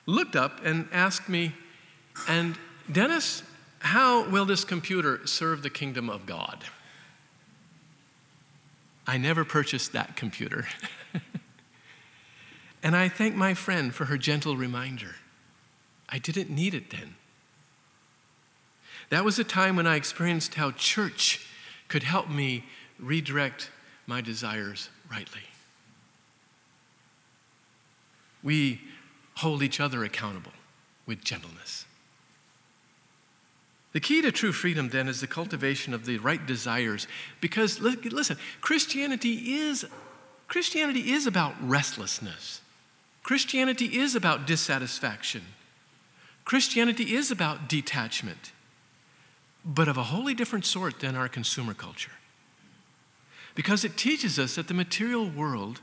looked 0.06 0.36
up, 0.36 0.64
and 0.64 0.88
asked 0.92 1.28
me, 1.28 1.54
And 2.28 2.56
Dennis, 2.90 3.42
how 3.80 4.28
will 4.28 4.44
this 4.44 4.64
computer 4.64 5.26
serve 5.26 5.62
the 5.62 5.70
kingdom 5.70 6.10
of 6.10 6.26
God? 6.26 6.64
I 9.06 9.18
never 9.18 9.44
purchased 9.44 9.92
that 9.92 10.16
computer. 10.16 10.66
and 12.82 12.96
I 12.96 13.08
thank 13.08 13.36
my 13.36 13.54
friend 13.54 13.94
for 13.94 14.06
her 14.06 14.18
gentle 14.18 14.56
reminder. 14.56 15.16
I 16.08 16.18
didn't 16.18 16.50
need 16.50 16.74
it 16.74 16.90
then. 16.90 17.14
That 19.10 19.24
was 19.24 19.38
a 19.38 19.44
time 19.44 19.76
when 19.76 19.86
I 19.86 19.94
experienced 19.94 20.54
how 20.54 20.72
church 20.72 21.46
could 21.88 22.02
help 22.02 22.28
me 22.28 22.64
redirect 22.98 23.70
my 24.06 24.20
desires 24.20 24.90
rightly. 25.10 25.42
We 28.46 28.80
hold 29.38 29.60
each 29.60 29.80
other 29.80 30.04
accountable 30.04 30.52
with 31.04 31.24
gentleness. 31.24 31.84
The 33.92 33.98
key 33.98 34.22
to 34.22 34.30
true 34.30 34.52
freedom, 34.52 34.90
then, 34.90 35.08
is 35.08 35.20
the 35.20 35.26
cultivation 35.26 35.92
of 35.92 36.06
the 36.06 36.18
right 36.18 36.46
desires. 36.46 37.08
Because, 37.40 37.80
listen, 37.80 38.36
Christianity 38.60 39.56
is, 39.56 39.84
Christianity 40.46 41.10
is 41.10 41.26
about 41.26 41.54
restlessness. 41.60 42.60
Christianity 43.24 43.98
is 43.98 44.14
about 44.14 44.46
dissatisfaction. 44.46 45.42
Christianity 46.44 47.16
is 47.16 47.32
about 47.32 47.68
detachment, 47.68 48.52
but 49.64 49.88
of 49.88 49.96
a 49.96 50.04
wholly 50.04 50.34
different 50.34 50.66
sort 50.66 51.00
than 51.00 51.16
our 51.16 51.28
consumer 51.28 51.74
culture. 51.74 52.12
Because 53.56 53.84
it 53.84 53.96
teaches 53.96 54.38
us 54.38 54.54
that 54.54 54.68
the 54.68 54.74
material 54.74 55.28
world 55.28 55.80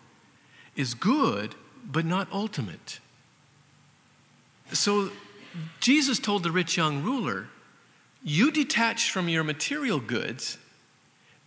is 0.77 0.93
good, 0.93 1.55
but 1.85 2.05
not 2.05 2.27
ultimate. 2.31 2.99
So, 4.71 5.11
Jesus 5.79 6.19
told 6.19 6.43
the 6.43 6.51
rich 6.51 6.77
young 6.77 7.03
ruler, 7.03 7.47
you 8.23 8.51
detach 8.51 9.11
from 9.11 9.29
your 9.29 9.43
material 9.43 9.99
goods 9.99 10.57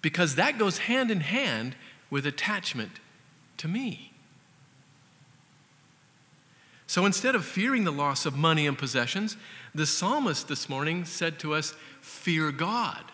because 0.03 0.37
that 0.37 0.59
goes 0.59 0.79
hand 0.79 1.11
in 1.11 1.21
hand 1.21 1.75
with 2.11 2.27
attachment 2.27 2.93
to 3.57 3.67
me. 3.67 4.13
So 6.87 7.05
instead 7.05 7.35
of 7.35 7.45
fearing 7.45 7.85
the 7.85 7.91
loss 7.91 8.27
of 8.27 8.37
money 8.37 8.67
and 8.67 8.79
possessions, 8.79 9.37
the 9.75 9.87
psalmist 9.87 10.49
this 10.49 10.69
morning 10.69 11.05
said 11.05 11.39
to 11.41 11.55
us, 11.55 11.75
Fear 12.01 12.53
God. 12.53 13.05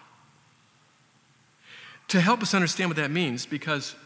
To 2.08 2.20
help 2.20 2.42
us 2.42 2.52
understand 2.52 2.90
what 2.90 2.96
that 2.96 3.10
means, 3.10 3.46
because 3.46 3.96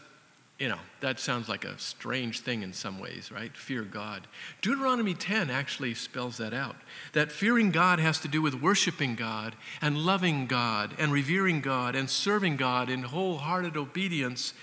you 0.59 0.67
know, 0.67 0.79
that 1.01 1.19
sounds 1.19 1.47
like 1.47 1.65
a 1.65 1.77
strange 1.77 2.39
thing 2.39 2.63
in 2.63 2.73
some 2.73 2.99
ways, 2.99 3.31
right? 3.31 3.55
Fear 3.55 3.83
God. 3.83 4.25
Deuteronomy 4.61 5.13
10 5.13 5.51
actually 5.51 5.93
spells 5.93 6.37
that 6.37 6.53
out. 6.53 6.75
That 7.13 7.31
fearing 7.31 7.69
God 7.69 7.99
has 7.99 8.19
to 8.21 8.27
do 8.27 8.41
with 8.41 8.55
worshiping 8.55 9.15
God 9.15 9.55
and 9.81 9.99
loving 9.99 10.47
God 10.47 10.95
and 10.97 11.11
revering 11.11 11.61
God 11.61 11.95
and 11.95 12.09
serving 12.09 12.57
God 12.57 12.89
in 12.89 13.03
wholehearted 13.03 13.77
obedience 13.77 14.55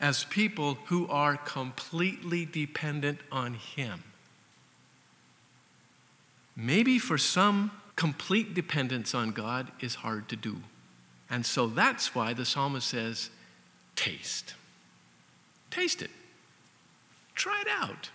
as 0.00 0.24
people 0.24 0.78
who 0.86 1.06
are 1.08 1.36
completely 1.36 2.46
dependent 2.46 3.18
on 3.30 3.54
Him. 3.54 4.02
Maybe 6.56 6.98
for 6.98 7.18
some, 7.18 7.72
complete 7.94 8.54
dependence 8.54 9.14
on 9.14 9.32
God 9.32 9.70
is 9.80 9.96
hard 9.96 10.30
to 10.30 10.36
do. 10.36 10.56
And 11.28 11.44
so 11.44 11.66
that's 11.66 12.14
why 12.14 12.32
the 12.32 12.44
psalmist 12.44 12.88
says, 12.88 13.30
taste. 13.96 14.54
Taste 15.72 16.02
it. 16.02 16.10
Try 17.34 17.60
it 17.62 17.68
out. 17.68 18.10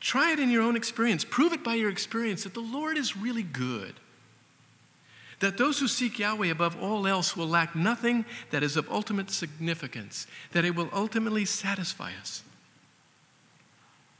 Try 0.00 0.32
it 0.32 0.38
in 0.40 0.50
your 0.50 0.62
own 0.62 0.76
experience. 0.76 1.24
Prove 1.24 1.54
it 1.54 1.64
by 1.64 1.74
your 1.76 1.88
experience 1.88 2.42
that 2.42 2.52
the 2.52 2.60
Lord 2.60 2.98
is 2.98 3.16
really 3.16 3.44
good. 3.44 3.94
that 5.42 5.58
those 5.58 5.80
who 5.80 5.88
seek 5.88 6.20
Yahweh 6.20 6.46
above 6.46 6.80
all 6.80 7.06
else 7.06 7.36
will 7.36 7.48
lack 7.48 7.74
nothing 7.74 8.24
that 8.50 8.62
is 8.62 8.76
of 8.76 8.88
ultimate 8.90 9.28
significance, 9.28 10.28
that 10.52 10.64
it 10.64 10.74
will 10.76 10.88
ultimately 10.92 11.44
satisfy 11.44 12.12
us. 12.20 12.44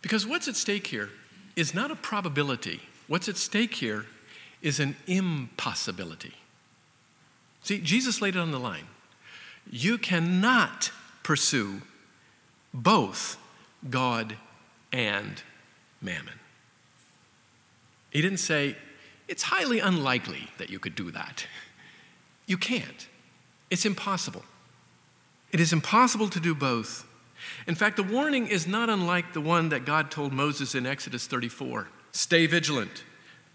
Because 0.02 0.26
what's 0.26 0.48
at 0.48 0.56
stake 0.56 0.88
here 0.88 1.10
is 1.54 1.74
not 1.74 1.92
a 1.92 1.94
probability, 1.94 2.80
what's 3.06 3.28
at 3.28 3.36
stake 3.36 3.74
here 3.74 4.06
is 4.62 4.80
an 4.80 4.96
impossibility. 5.06 6.34
See, 7.62 7.78
Jesus 7.78 8.20
laid 8.20 8.34
it 8.34 8.40
on 8.40 8.50
the 8.50 8.58
line. 8.58 8.86
You 9.70 9.98
cannot 9.98 10.90
pursue 11.22 11.82
both 12.74 13.38
God 13.88 14.37
and 14.92 15.42
mammon. 16.00 16.38
He 18.11 18.20
didn't 18.20 18.38
say, 18.38 18.76
it's 19.28 19.44
highly 19.44 19.80
unlikely 19.80 20.50
that 20.58 20.70
you 20.70 20.78
could 20.78 20.94
do 20.94 21.11
that. 21.12 21.46
You 22.46 22.58
can't. 22.58 23.08
It's 23.70 23.87
impossible. 23.87 24.44
It 25.52 25.61
is 25.61 25.72
impossible 25.72 26.28
to 26.28 26.40
do 26.40 26.54
both. 26.54 27.06
In 27.66 27.74
fact, 27.74 27.96
the 27.96 28.02
warning 28.02 28.46
is 28.46 28.66
not 28.66 28.90
unlike 28.90 29.32
the 29.32 29.40
one 29.40 29.70
that 29.70 29.85
God 29.85 30.11
told 30.11 30.32
Moses 30.32 30.74
in 30.74 30.87
Exodus 30.87 31.26
34 31.26 31.88
Stay 32.12 32.46
vigilant. 32.46 33.04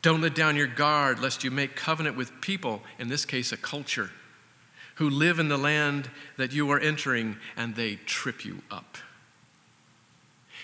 Don't 0.02 0.22
let 0.22 0.36
down 0.36 0.56
your 0.56 0.68
guard, 0.68 1.20
lest 1.20 1.44
you 1.44 1.52
make 1.52 1.76
covenant 1.76 2.16
with 2.16 2.42
people, 2.42 2.82
in 2.98 3.08
this 3.08 3.26
case, 3.26 3.52
a 3.52 3.58
culture, 3.58 4.12
who 4.98 5.10
live 5.10 5.40
in 5.40 5.48
the 5.48 5.58
land 5.58 6.10
that 6.38 6.52
you 6.52 6.70
are 6.72 6.80
entering 6.80 7.38
and 7.56 7.76
they 7.76 7.96
trip 8.06 8.44
you 8.44 8.62
up. 8.70 8.98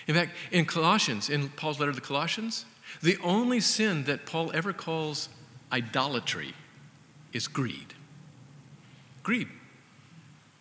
In 0.06 0.14
fact, 0.14 0.32
in 0.50 0.66
Colossians, 0.66 1.30
in 1.30 1.48
Paul's 1.50 1.80
letter 1.80 1.92
to 1.92 2.00
the 2.00 2.06
Colossians, 2.06 2.66
the 3.00 3.16
only 3.22 3.60
sin 3.60 4.04
that 4.04 4.26
Paul 4.26 4.50
ever 4.52 4.72
calls 4.72 5.28
idolatry 5.72 6.54
is 7.32 7.48
greed. 7.48 7.94
Greed. 9.22 9.48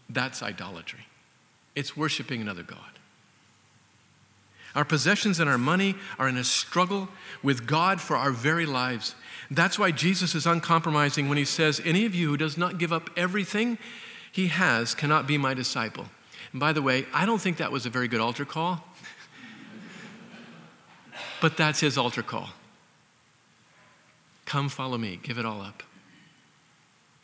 That's 0.09 0.41
idolatry. 0.41 1.07
It's 1.75 1.97
worshiping 1.97 2.41
another 2.41 2.63
God. 2.63 2.92
Our 4.75 4.85
possessions 4.85 5.39
and 5.39 5.49
our 5.49 5.57
money 5.57 5.95
are 6.17 6.27
in 6.27 6.37
a 6.37 6.43
struggle 6.43 7.09
with 7.43 7.67
God 7.67 8.01
for 8.01 8.15
our 8.15 8.31
very 8.31 8.65
lives. 8.65 9.15
That's 9.51 9.77
why 9.77 9.91
Jesus 9.91 10.33
is 10.33 10.47
uncompromising 10.47 11.29
when 11.29 11.37
he 11.37 11.45
says, 11.45 11.81
Any 11.85 12.05
of 12.05 12.15
you 12.15 12.29
who 12.29 12.37
does 12.37 12.57
not 12.57 12.79
give 12.79 12.91
up 12.91 13.09
everything 13.15 13.77
he 14.31 14.47
has 14.47 14.95
cannot 14.95 15.27
be 15.27 15.37
my 15.37 15.53
disciple. 15.53 16.07
And 16.51 16.59
by 16.59 16.73
the 16.73 16.81
way, 16.81 17.05
I 17.13 17.25
don't 17.25 17.39
think 17.39 17.57
that 17.57 17.71
was 17.71 17.85
a 17.85 17.89
very 17.89 18.07
good 18.07 18.21
altar 18.21 18.45
call 18.45 18.83
but 21.41 21.55
that's 21.55 21.81
his 21.81 21.97
altar 21.97 22.23
call. 22.23 22.49
Come 24.45 24.69
follow 24.69 24.97
me, 24.97 25.19
give 25.21 25.37
it 25.37 25.45
all 25.45 25.61
up. 25.61 25.83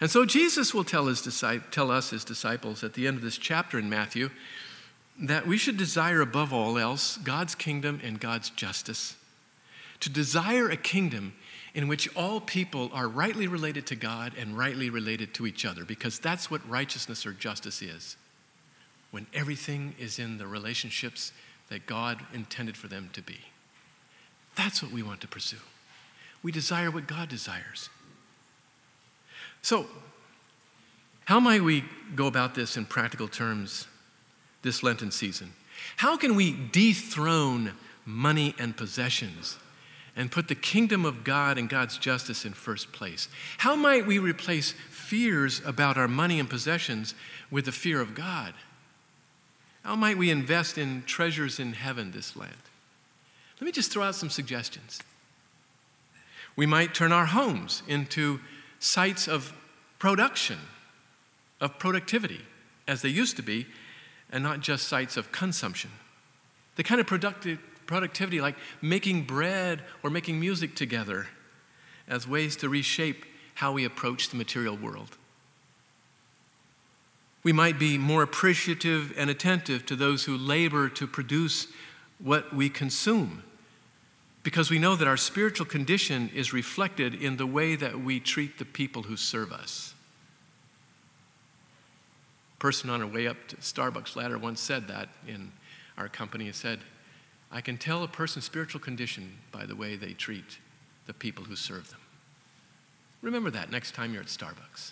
And 0.02 0.10
so 0.10 0.26
Jesus 0.26 0.74
will 0.74 0.84
tell, 0.84 1.08
his, 1.08 1.22
tell 1.72 1.92
us, 1.92 2.12
his 2.12 2.24
disciples, 2.24 2.84
at 2.84 2.94
the 2.94 3.06
end 3.06 3.18
of 3.18 3.24
this 3.24 3.38
chapter 3.38 3.78
in 3.78 3.90
Matthew, 3.90 4.30
that 5.20 5.46
we 5.46 5.58
should 5.58 5.78
desire 5.78 6.22
above 6.22 6.54
all 6.54 6.78
else 6.78 7.18
God's 7.18 7.54
kingdom 7.54 8.00
and 8.04 8.20
God's 8.20 8.50
justice. 8.50 9.16
To 10.02 10.10
desire 10.10 10.70
a 10.70 10.78
kingdom 10.78 11.34
in 11.74 11.88
which 11.88 12.14
all 12.16 12.40
people 12.40 12.90
are 12.94 13.08
rightly 13.08 13.48
related 13.48 13.86
to 13.88 13.96
God 13.96 14.34
and 14.38 14.58
rightly 14.58 14.90
related 14.90 15.34
to 15.36 15.46
each 15.46 15.66
other, 15.66 15.84
because 15.84 16.20
that's 16.20 16.50
what 16.50 16.68
righteousness 16.70 17.26
or 17.26 17.34
justice 17.34 17.82
is. 17.82 18.16
When 19.12 19.28
everything 19.34 19.96
is 20.00 20.20
in 20.20 20.38
the 20.38 20.48
relationships 20.48 21.34
that 21.70 21.86
God 21.86 22.22
intended 22.34 22.78
for 22.78 22.88
them 22.88 23.10
to 23.14 23.22
be. 23.22 23.40
That's 24.56 24.82
what 24.82 24.92
we 24.92 25.04
want 25.04 25.22
to 25.22 25.28
pursue. 25.28 25.58
We 26.42 26.52
desire 26.52 26.90
what 26.90 27.08
God 27.08 27.30
desires. 27.30 27.90
So, 29.62 29.88
how 31.26 31.40
might 31.40 31.62
we 31.62 31.84
go 32.16 32.28
about 32.28 32.56
this 32.56 32.78
in 32.78 32.86
practical 32.86 33.28
terms 33.28 33.88
this 34.62 34.84
Lenten 34.84 35.12
season? 35.12 35.54
How 35.98 36.18
can 36.18 36.36
we 36.36 36.56
dethrone 36.72 37.74
money 38.06 38.56
and 38.58 38.76
possessions 38.76 39.58
and 40.16 40.32
put 40.32 40.48
the 40.48 40.56
kingdom 40.56 41.06
of 41.06 41.24
God 41.24 41.58
and 41.58 41.70
God's 41.70 41.98
justice 41.98 42.46
in 42.46 42.54
first 42.54 42.92
place? 42.92 43.30
How 43.60 43.76
might 43.76 44.06
we 44.06 44.20
replace 44.20 44.72
fears 44.90 45.62
about 45.66 45.98
our 45.98 46.08
money 46.08 46.40
and 46.40 46.50
possessions 46.50 47.16
with 47.50 47.66
the 47.66 47.72
fear 47.72 48.02
of 48.02 48.16
God? 48.16 48.54
How 49.84 49.96
might 49.96 50.18
we 50.18 50.30
invest 50.30 50.78
in 50.78 51.04
treasures 51.06 51.60
in 51.60 51.74
heaven 51.74 52.12
this 52.12 52.36
Lent? 52.36 52.54
Let 53.60 53.66
me 53.66 53.72
just 53.72 53.92
throw 53.92 54.04
out 54.04 54.16
some 54.16 54.30
suggestions. 54.30 55.00
We 56.56 56.66
might 56.66 56.94
turn 56.94 57.12
our 57.12 57.28
homes 57.28 57.84
into 57.88 58.40
sites 58.80 59.28
of 59.28 59.54
production, 59.98 60.58
of 61.62 61.80
productivity, 61.80 62.42
as 62.88 63.02
they 63.02 63.10
used 63.10 63.36
to 63.38 63.44
be, 63.44 63.66
and 64.32 64.44
not 64.44 64.60
just 64.62 64.88
sites 64.88 65.18
of 65.18 65.32
consumption. 65.32 65.92
The 66.76 66.84
kind 66.84 67.02
of 67.02 67.08
productive, 67.08 67.60
productivity 67.86 68.42
like 68.42 68.56
making 68.82 69.24
bread 69.24 69.84
or 70.04 70.10
making 70.10 70.40
music 70.40 70.76
together 70.76 71.28
as 72.08 72.28
ways 72.28 72.56
to 72.58 72.70
reshape 72.70 73.26
how 73.56 73.72
we 73.72 73.86
approach 73.86 74.30
the 74.30 74.38
material 74.38 74.78
world. 74.78 75.18
We 77.44 77.54
might 77.54 77.80
be 77.80 77.98
more 77.98 78.24
appreciative 78.24 79.14
and 79.18 79.30
attentive 79.30 79.86
to 79.88 79.96
those 79.96 80.26
who 80.26 80.38
labor 80.38 80.90
to 80.90 81.08
produce 81.08 81.68
what 82.20 82.54
we 82.54 82.70
consume 82.70 83.44
because 84.44 84.70
we 84.70 84.80
know 84.80 84.96
that 84.96 85.08
our 85.08 85.18
spiritual 85.18 85.66
condition 85.66 86.30
is 86.34 86.54
reflected 86.54 87.14
in 87.14 87.38
the 87.38 87.46
way 87.46 87.76
that 87.76 88.00
we 88.00 88.20
treat 88.20 88.58
the 88.58 88.66
people 88.66 89.04
who 89.04 89.18
serve 89.18 89.52
us. 89.52 89.94
Person 92.60 92.90
on 92.90 93.00
her 93.00 93.08
way 93.08 93.28
up 93.28 93.48
to 93.48 93.56
Starbucks 93.58 94.16
ladder 94.16 94.38
once 94.38 94.60
said 94.60 94.88
that 94.90 95.10
in 95.28 95.52
our 95.98 96.10
company 96.10 96.46
and 96.46 96.56
said, 96.56 96.80
I 97.52 97.62
can 97.62 97.78
tell 97.78 98.04
a 98.04 98.08
person's 98.08 98.46
spiritual 98.46 98.82
condition 98.82 99.38
by 99.52 99.66
the 99.66 99.76
way 99.76 99.96
they 99.96 100.14
treat 100.14 100.60
the 101.08 101.14
people 101.14 101.46
who 101.46 101.56
serve 101.56 101.90
them. 101.90 102.00
Remember 103.22 103.50
that 103.50 103.72
next 103.72 103.96
time 103.96 104.14
you're 104.14 104.22
at 104.22 104.28
Starbucks. 104.28 104.92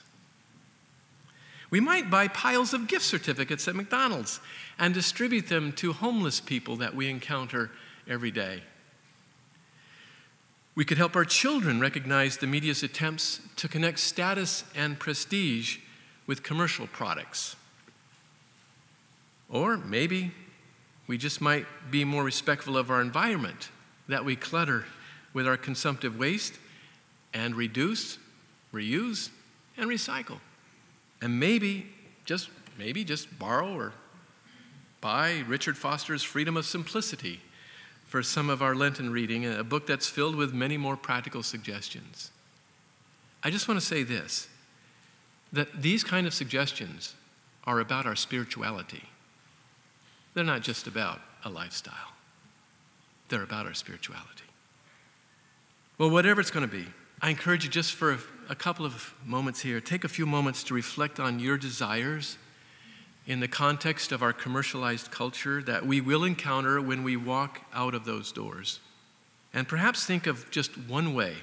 We 1.69 1.79
might 1.79 2.09
buy 2.09 2.29
piles 2.29 2.73
of 2.73 2.87
gift 2.87 3.05
certificates 3.05 3.67
at 3.67 3.75
McDonald's 3.75 4.39
and 4.79 4.93
distribute 4.93 5.47
them 5.47 5.73
to 5.73 5.93
homeless 5.93 6.39
people 6.39 6.77
that 6.77 6.95
we 6.95 7.09
encounter 7.09 7.71
every 8.07 8.31
day. 8.31 8.63
We 10.75 10.85
could 10.85 10.97
help 10.97 11.15
our 11.15 11.25
children 11.25 11.79
recognize 11.79 12.37
the 12.37 12.47
media's 12.47 12.83
attempts 12.83 13.41
to 13.57 13.67
connect 13.67 13.99
status 13.99 14.63
and 14.75 14.99
prestige 14.99 15.79
with 16.27 16.43
commercial 16.43 16.85
products. 16.87 17.55
Or 19.49 19.77
maybe 19.77 20.31
we 21.07 21.17
just 21.17 21.39
might 21.39 21.65
be 21.89 22.03
more 22.03 22.23
respectful 22.23 22.77
of 22.77 22.91
our 22.91 23.01
environment, 23.01 23.69
that 24.09 24.25
we 24.25 24.35
clutter 24.35 24.85
with 25.33 25.47
our 25.47 25.57
consumptive 25.57 26.19
waste 26.19 26.53
and 27.33 27.55
reduce, 27.55 28.17
reuse, 28.73 29.29
and 29.77 29.89
recycle. 29.89 30.39
And 31.21 31.39
maybe, 31.39 31.87
just 32.25 32.49
maybe, 32.77 33.03
just 33.03 33.39
borrow 33.39 33.73
or 33.73 33.93
buy 34.99 35.43
Richard 35.47 35.77
Foster's 35.77 36.23
Freedom 36.23 36.57
of 36.57 36.65
Simplicity 36.65 37.39
for 38.05 38.23
some 38.23 38.49
of 38.49 38.61
our 38.61 38.75
Lenten 38.75 39.11
reading, 39.11 39.45
a 39.45 39.63
book 39.63 39.85
that's 39.87 40.07
filled 40.07 40.35
with 40.35 40.53
many 40.53 40.77
more 40.77 40.95
practical 40.97 41.43
suggestions. 41.43 42.31
I 43.43 43.49
just 43.49 43.67
want 43.67 43.79
to 43.79 43.85
say 43.85 44.03
this 44.03 44.47
that 45.51 45.81
these 45.81 46.03
kind 46.03 46.27
of 46.27 46.33
suggestions 46.33 47.15
are 47.65 47.79
about 47.79 48.05
our 48.05 48.15
spirituality. 48.15 49.03
They're 50.33 50.43
not 50.43 50.61
just 50.61 50.87
about 50.87 51.19
a 51.43 51.49
lifestyle, 51.49 52.13
they're 53.29 53.43
about 53.43 53.65
our 53.65 53.73
spirituality. 53.73 54.43
Well, 55.97 56.11
whatever 56.11 56.39
it's 56.39 56.51
going 56.51 56.67
to 56.67 56.71
be, 56.71 56.85
I 57.21 57.31
encourage 57.31 57.63
you 57.63 57.71
just 57.71 57.93
for 57.93 58.11
a, 58.13 58.19
a 58.49 58.55
couple 58.55 58.85
of 58.85 59.13
moments 59.25 59.61
here, 59.61 59.81
take 59.81 60.03
a 60.03 60.07
few 60.07 60.27
moments 60.27 60.63
to 60.65 60.75
reflect 60.75 61.19
on 61.19 61.39
your 61.39 61.57
desires 61.57 62.37
in 63.25 63.39
the 63.39 63.47
context 63.47 64.11
of 64.11 64.21
our 64.21 64.31
commercialized 64.31 65.09
culture 65.11 65.61
that 65.63 65.85
we 65.85 65.99
will 65.99 66.23
encounter 66.23 66.79
when 66.79 67.03
we 67.03 67.17
walk 67.17 67.61
out 67.73 67.95
of 67.95 68.05
those 68.05 68.31
doors. 68.31 68.79
And 69.53 69.67
perhaps 69.67 70.05
think 70.05 70.27
of 70.27 70.49
just 70.51 70.77
one 70.77 71.15
way 71.15 71.33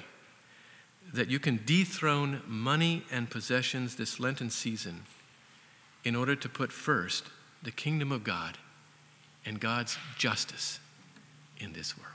that 1.13 1.29
you 1.29 1.39
can 1.39 1.61
dethrone 1.65 2.41
money 2.47 3.03
and 3.11 3.29
possessions 3.29 3.95
this 3.95 4.19
Lenten 4.19 4.49
season 4.49 5.03
in 6.03 6.15
order 6.15 6.35
to 6.35 6.49
put 6.49 6.71
first 6.71 7.25
the 7.63 7.71
kingdom 7.71 8.11
of 8.11 8.23
God 8.23 8.57
and 9.45 9.59
God's 9.59 9.97
justice 10.17 10.79
in 11.57 11.73
this 11.73 11.97
world. 11.97 12.14